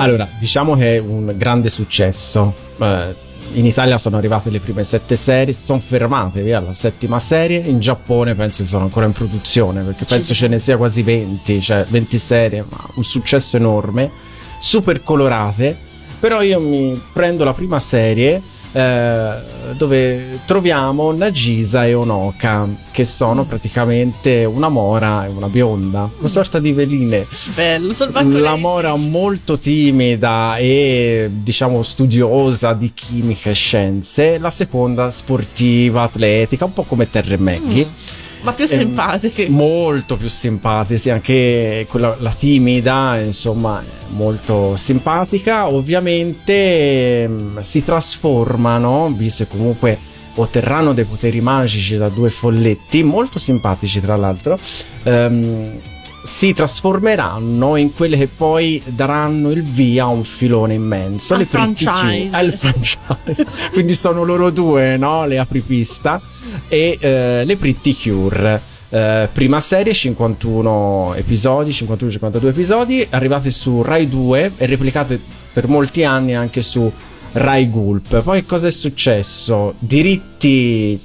[0.00, 2.54] Allora, diciamo che è un grande successo.
[2.78, 3.14] Eh,
[3.52, 7.58] in Italia sono arrivate le prime sette serie, sono fermate via alla settima serie.
[7.58, 11.60] In Giappone penso che sono ancora in produzione perché penso ce ne sia quasi 20,
[11.60, 14.10] cioè 20 serie, ma un successo enorme,
[14.58, 15.76] super colorate.
[16.18, 18.40] Però io mi prendo la prima serie
[18.72, 19.34] eh,
[19.76, 26.58] dove troviamo Nagisa e Onoka, che sono praticamente una mora e una bionda, una sorta
[26.58, 27.26] di veline.
[27.54, 28.40] Bello.
[28.40, 36.64] La mora molto timida e diciamo studiosa di chimica e scienze, la seconda sportiva, atletica,
[36.64, 37.88] un po' come Terry e Maggie.
[38.42, 39.48] Ma più Ehm, simpatiche.
[39.48, 45.68] Molto più simpatici, anche quella la timida, insomma, molto simpatica.
[45.68, 49.98] Ovviamente ehm, si trasformano, visto che comunque
[50.36, 54.58] otterranno dei poteri magici da due folletti, molto simpatici tra l'altro.
[55.02, 55.78] ehm,
[56.22, 61.34] si trasformeranno in quelle che poi daranno il via a un filone immenso.
[61.34, 62.28] Al le franchise.
[62.30, 63.46] Al franchise.
[63.72, 65.26] Quindi sono loro due, no?
[65.26, 66.20] Le apripista
[66.68, 68.60] e eh, le Pretty Cure.
[68.92, 75.20] Eh, prima serie 51 episodi 51-52 episodi arrivate su Rai 2 e replicate
[75.52, 76.90] per molti anni anche su
[77.34, 81.00] Rai Gulp poi cosa è successo diritti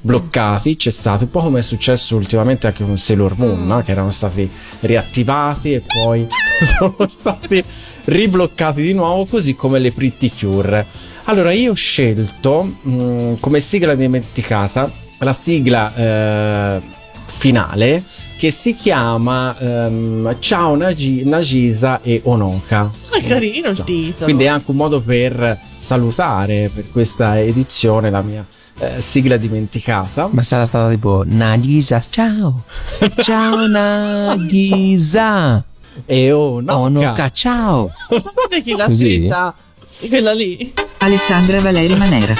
[0.00, 3.82] bloccati cessati un po' come è successo ultimamente anche con Sailor Moon no?
[3.82, 4.48] che erano stati
[4.80, 6.26] riattivati e poi
[6.78, 7.62] sono stati
[8.04, 10.86] ribloccati di nuovo così come le Pretty Cure
[11.24, 16.80] allora io ho scelto mh, come sigla dimenticata la sigla eh,
[17.26, 18.02] finale
[18.36, 22.90] che si chiama ehm, Ciao Nagi- Nagisa e Onoka.
[23.12, 24.24] È carino il titolo.
[24.24, 28.46] Quindi è anche un modo per salutare per questa edizione la mia
[28.78, 30.28] eh, sigla dimenticata.
[30.30, 32.62] Ma sarà stata tipo Nagisa, ciao!
[33.20, 35.62] Ciao Nagisa!
[36.06, 36.76] E Onoka.
[36.78, 37.90] Onoka, ciao!
[38.08, 39.16] Sapete chi l'ha Così?
[39.16, 39.54] scritta?
[40.08, 40.72] Quella lì.
[40.98, 42.34] Alessandra Valeri Manera.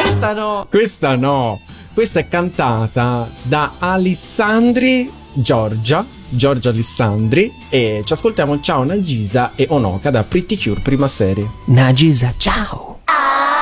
[0.00, 0.66] Questa no.
[0.70, 1.60] Questa no,
[1.94, 10.10] questa è cantata da Alessandri Giorgia, Giorgia Alessandri e ci ascoltiamo Ciao Nagisa e Onoka
[10.10, 11.48] da Pretty Cure prima serie.
[11.66, 13.00] Nagisa, ciao!
[13.04, 13.59] Canta,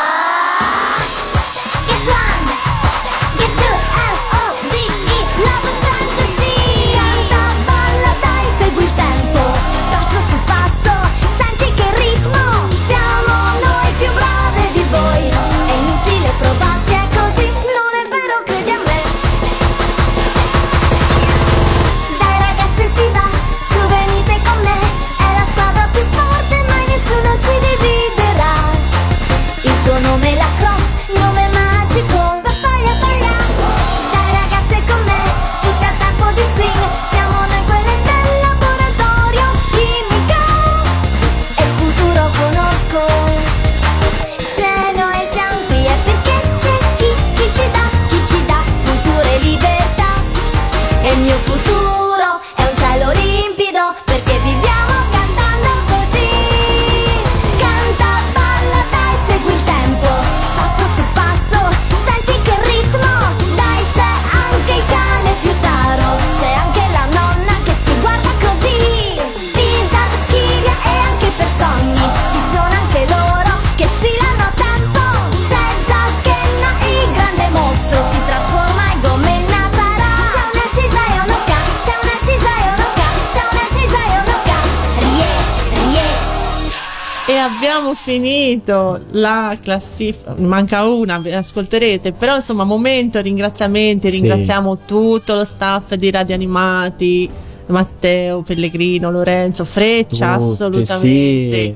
[87.88, 90.34] abbiamo finito la classifica.
[90.38, 92.12] Manca una, ve- ascolterete.
[92.12, 94.10] Però, insomma, momento ringraziamenti.
[94.10, 94.20] Sì.
[94.20, 97.30] Ringraziamo tutto lo staff di Radio Animati.
[97.66, 100.96] Matteo, Pellegrino, Lorenzo, Freccia, Tutti, assolutamente.
[100.98, 101.74] sì.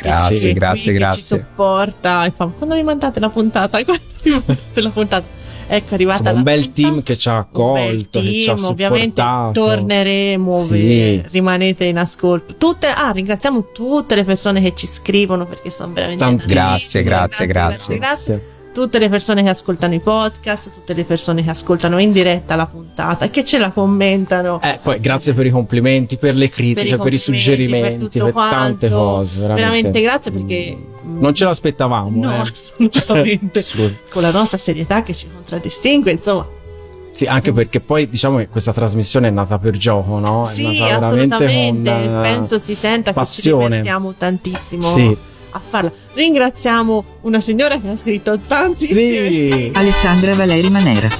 [0.00, 0.52] Grazie, Sì.
[0.52, 1.20] grazie, Qui che grazie.
[1.20, 2.46] Ci sopporta e fa.
[2.46, 3.82] Quando mi mandate la puntata?
[3.84, 5.40] Quando mi mandate la puntata?
[5.66, 8.66] Ecco, è arrivata Insomma, un bel team che ci ha accolto, che ci ha team,
[8.66, 9.52] ovviamente supportato.
[9.64, 10.86] torneremo Sì.
[10.86, 15.92] ve- rimanete in ascolto tutte ah ringraziamo tutte le persone che ci scrivono perché sono
[15.92, 16.52] veramente Tantissime.
[16.54, 17.98] Grazie, grazie, grazie.
[17.98, 18.60] grazie.
[18.72, 22.66] Tutte le persone che ascoltano i podcast tutte le persone che ascoltano in diretta la
[22.66, 26.74] puntata e che ce la commentano Eh, poi grazie per i complimenti, per le critiche,
[26.74, 29.46] per i, complimenti, suggerimenti, tutto per, tante cose.
[29.46, 32.10] Veramente, grazie perché Non ce l'aspettavamo.
[32.14, 32.38] No, eh.
[32.40, 33.62] assolutamente.
[34.10, 36.46] Con la nostra serietà che ci contraddistingue, insomma.
[37.12, 40.44] Sì, anche perché poi diciamo che questa trasmissione è nata per gioco, no?
[40.44, 41.90] È Sì, nata veramente assolutamente.
[41.90, 43.64] con eh, Penso si senta che ci passione.
[43.66, 45.16] divertiamo tantissimo Sì.
[45.52, 45.90] A farla.
[46.14, 49.70] Ringraziamo una signora che ha scritto tantissime Sì.
[49.74, 51.06] Alessandra Valeri Manera.
[51.06, 51.10] E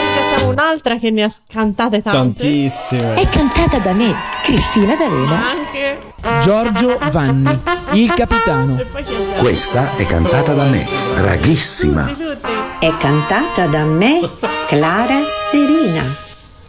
[0.00, 2.42] ringraziamo un'altra che ne ha cantate tante.
[2.42, 3.14] Tantissime.
[3.14, 5.50] È cantata da me, Cristina D'Avena.
[5.50, 6.10] Anche.
[6.40, 7.58] Giorgio Vanni,
[7.92, 8.76] il capitano.
[8.92, 9.32] Poi chi abbiamo?
[9.40, 12.16] Questa è cantata da me, braghissima.
[12.78, 14.20] È cantata da me,
[14.68, 15.18] Clara
[15.50, 16.04] Serina.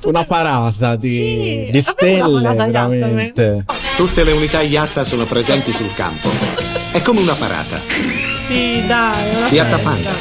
[0.06, 3.66] Una parata di, Sì, di stelle, parata Yatta, veramente.
[3.96, 6.73] Tutte le unità Yatta sono presenti sul campo.
[6.94, 7.82] È come una parata.
[8.46, 9.78] Sì, dai, è una Yatta.
[9.80, 10.12] Panda.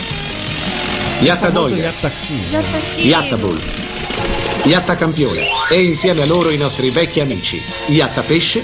[1.21, 1.49] Yatta.
[1.49, 1.77] Yattacchino.
[1.77, 3.07] Gli attacchini.
[3.09, 3.61] Yatta Bull.
[4.65, 5.43] Yatta Campione.
[5.69, 7.61] E insieme a loro i nostri vecchi amici.
[7.89, 8.63] Yatta Pesce.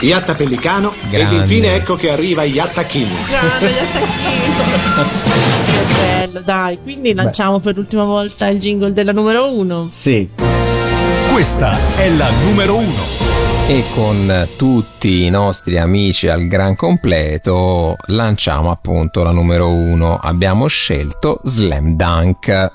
[0.00, 0.92] Yatta Pellicano.
[1.10, 1.36] Grande.
[1.36, 3.08] Ed infine ecco che arriva Yatta King.
[3.28, 5.20] Grande, gli attacchini.
[5.72, 6.78] Che bello, dai.
[6.82, 9.86] Quindi lanciamo per l'ultima volta il jingle della numero uno.
[9.92, 10.28] Sì.
[11.30, 13.31] Questa è la numero uno.
[13.72, 20.18] E con tutti i nostri amici al gran completo lanciamo appunto la numero uno.
[20.18, 22.70] Abbiamo scelto Slam Dunk.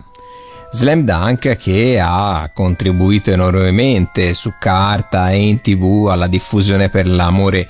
[0.71, 7.69] Slam Dunk che ha contribuito enormemente su carta e in tv alla diffusione per l'amore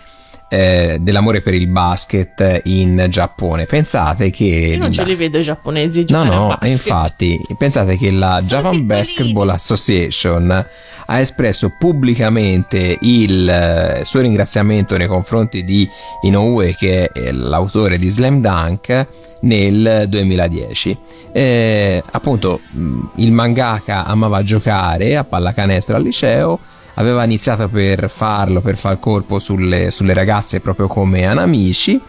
[0.49, 3.65] eh, dell'amore per il basket in Giappone.
[3.65, 6.69] Pensate che Io non ce li vedo i giapponesi No, giocare no, basket.
[6.69, 10.65] infatti, pensate che la Japan Basketball Association
[11.09, 15.87] ha espresso pubblicamente il eh, suo ringraziamento nei confronti di
[16.21, 19.07] Inoue, che è l'autore di Slam Dunk,
[19.41, 20.97] nel 2010.
[21.31, 26.59] Eh, appunto, mh, il mangaka amava giocare a pallacanestro al liceo.
[26.99, 31.99] Aveva iniziato per farlo, per far corpo sulle, sulle ragazze proprio come Anamici.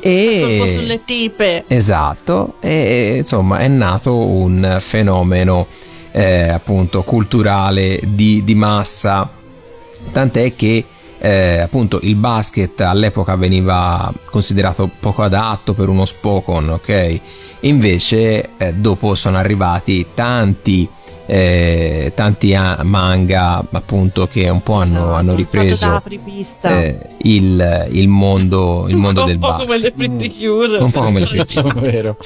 [0.00, 0.40] E...
[0.42, 1.64] Colpo sulle tipe.
[1.66, 5.66] Esatto, e insomma è nato un fenomeno
[6.12, 9.28] eh, appunto culturale di, di massa,
[10.12, 10.84] tant'è che
[11.18, 17.20] eh, appunto il basket all'epoca veniva considerato poco adatto per uno Spokon, ok?
[17.60, 20.88] Invece eh, dopo sono arrivati tanti
[21.30, 26.02] eh, tanti a- manga appunto che un po' hanno, hanno Fatto da ripreso
[26.62, 29.66] eh, il, il mondo, il mondo del un po' basket.
[29.68, 30.78] come le Pretty Cure.
[30.78, 31.90] Un po' come le Pretty Cure.
[31.90, 32.16] Vero.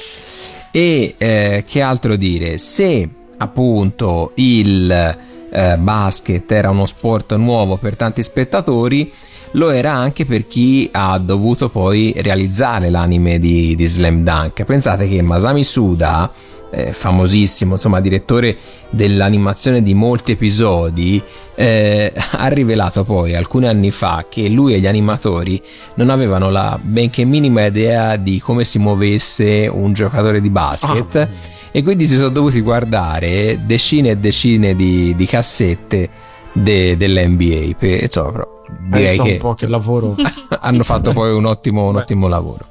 [0.71, 2.57] E eh, che altro dire?
[2.57, 9.11] Se appunto il eh, basket era uno sport nuovo per tanti spettatori,
[9.51, 14.63] lo era anche per chi ha dovuto poi realizzare l'anime di, di Slam Dunk.
[14.63, 16.31] Pensate che Masami Suda,
[16.73, 18.57] eh, famosissimo, insomma, direttore
[18.89, 21.21] dell'animazione di molti episodi,
[21.55, 25.61] eh, ha rivelato poi alcuni anni fa che lui e gli animatori
[25.95, 31.29] non avevano la benché minima idea di come si muovesse un giocatore di basket
[31.71, 36.09] e quindi si sono dovuti guardare decine e decine di, di cassette
[36.51, 37.75] de- dell'NBA.
[37.77, 38.47] Per, insomma, però
[38.89, 40.15] direi che po' che lavoro.
[40.59, 42.65] hanno fatto poi un ottimo, un ottimo lavoro.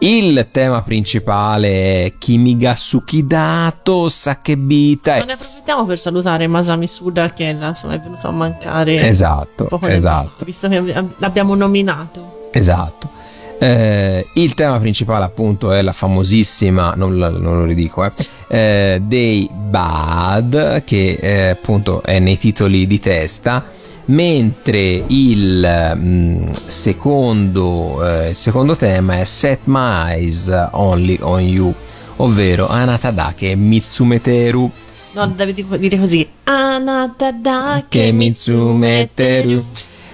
[0.00, 5.16] Il tema principale è Kimigasuki Dato Sakebita.
[5.16, 9.00] Ma ne approfittiamo per salutare Masami Suda che insomma, è venuto a mancare.
[9.08, 10.34] Esatto, tempo esatto.
[10.36, 12.48] fa, Visto che l'abbiamo nominato.
[12.52, 13.10] Esatto.
[13.58, 18.12] Eh, il tema principale appunto è la famosissima, non, non lo ridico, eh,
[18.46, 23.64] eh, dei Bad, che eh, appunto è nei titoli di testa,
[24.08, 31.74] mentre il mm, secondo, eh, secondo tema è Set My Eyes Only on You,
[32.16, 34.70] ovvero Anatadake Mitsumeteru.
[35.12, 36.26] No, devi di- dire così.
[36.44, 39.64] Anatadake Mitsumeteru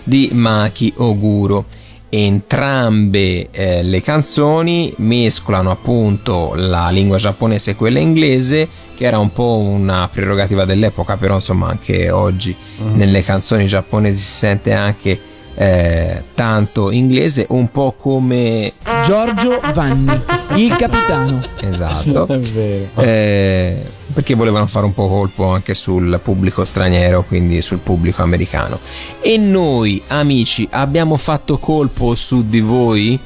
[0.03, 1.65] di Maki Oguro.
[2.17, 9.33] Entrambe eh, le canzoni mescolano appunto la lingua giapponese e quella inglese, che era un
[9.33, 12.97] po' una prerogativa dell'epoca, però insomma anche oggi Mhm.
[12.97, 15.21] nelle canzoni giapponesi si sente anche
[15.57, 18.73] eh, tanto inglese, un po' come
[19.05, 20.21] Giorgio Vanni,
[20.57, 21.41] il capitano.
[21.61, 22.27] Esatto.
[22.33, 22.89] È vero.
[22.97, 23.83] Eh,
[24.15, 28.79] perché volevano fare un po' colpo anche sul pubblico straniero, quindi sul pubblico americano.
[29.21, 33.19] E noi, amici, abbiamo fatto colpo su di voi?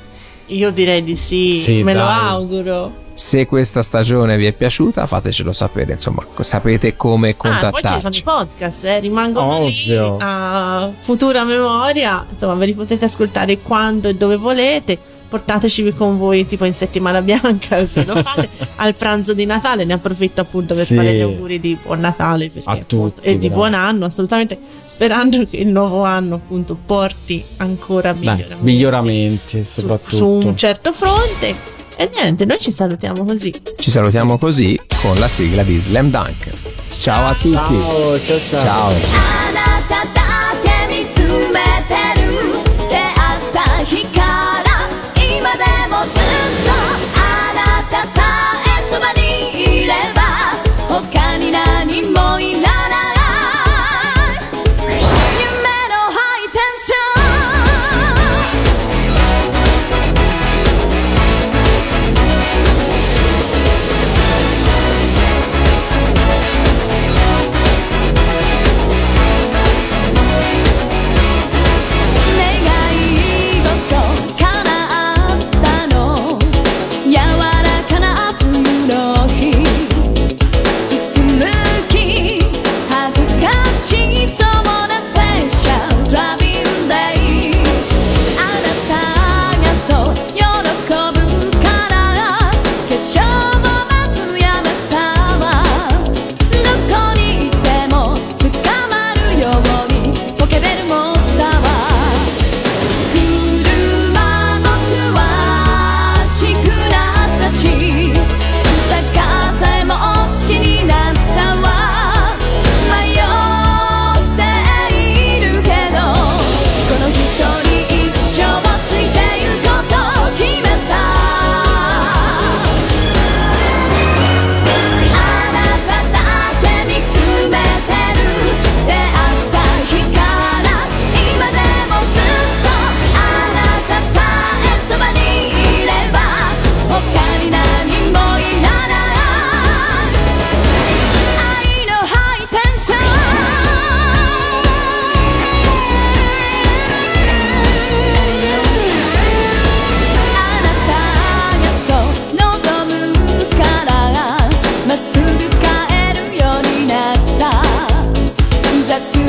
[0.46, 2.18] Io direi di sì, Sì, me lo dai.
[2.20, 2.92] auguro.
[3.12, 7.72] Se questa stagione vi è piaciuta, fatecelo sapere, insomma, sapete come Ah, poi ci sono
[7.72, 8.18] contattarci.
[8.20, 10.16] i podcast, eh, rimangono Ovvio.
[10.16, 12.24] lì a futura memoria.
[12.30, 14.96] Insomma, ve li potete ascoltare quando e dove volete
[15.28, 19.94] portateci con voi tipo in settimana bianca se lo fate al pranzo di Natale ne
[19.94, 20.94] approfitto appunto per sì.
[20.94, 25.46] fare gli auguri di buon Natale perché, appunto, tutti, e di buon anno assolutamente sperando
[25.46, 30.16] che il nuovo anno appunto porti ancora miglioramenti, Dai, miglioramenti soprattutto.
[30.16, 33.52] Su, su un certo fronte e niente, noi ci salutiamo così.
[33.76, 36.48] Ci salutiamo così con la sigla di Slam Dunk.
[36.90, 37.50] Ciao a tutti.
[37.50, 38.92] Ciao, ciao, ciao.
[38.92, 39.77] ciao.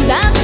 [0.10, 0.39] that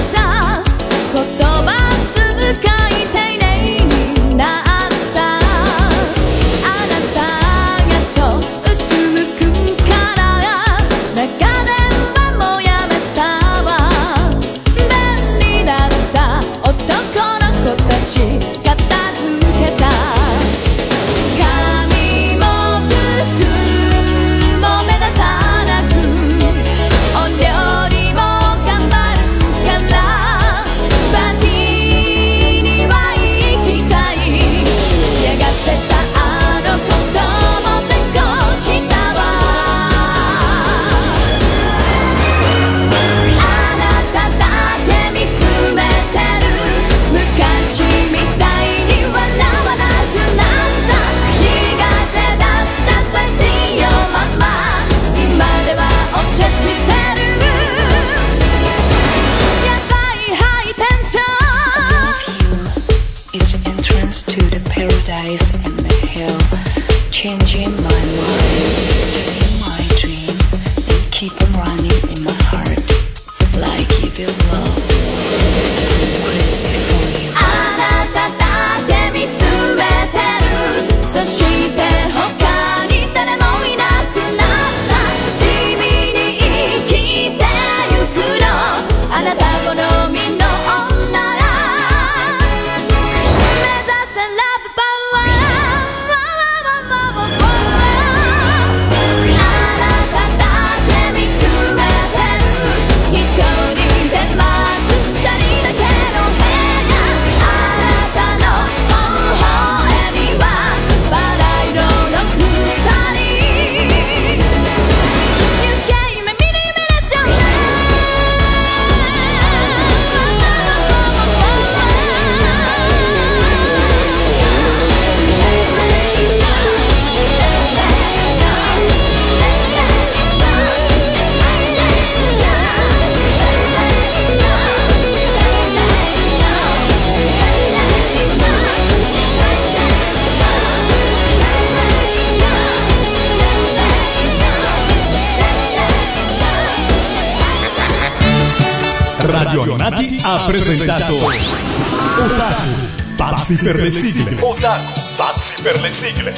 [153.46, 154.38] Pazzi per le sigle.
[154.40, 156.34] Otaku, pazzi per le sigle.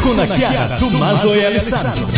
[0.00, 2.17] Con Acchiara, Tommaso e Alessandro.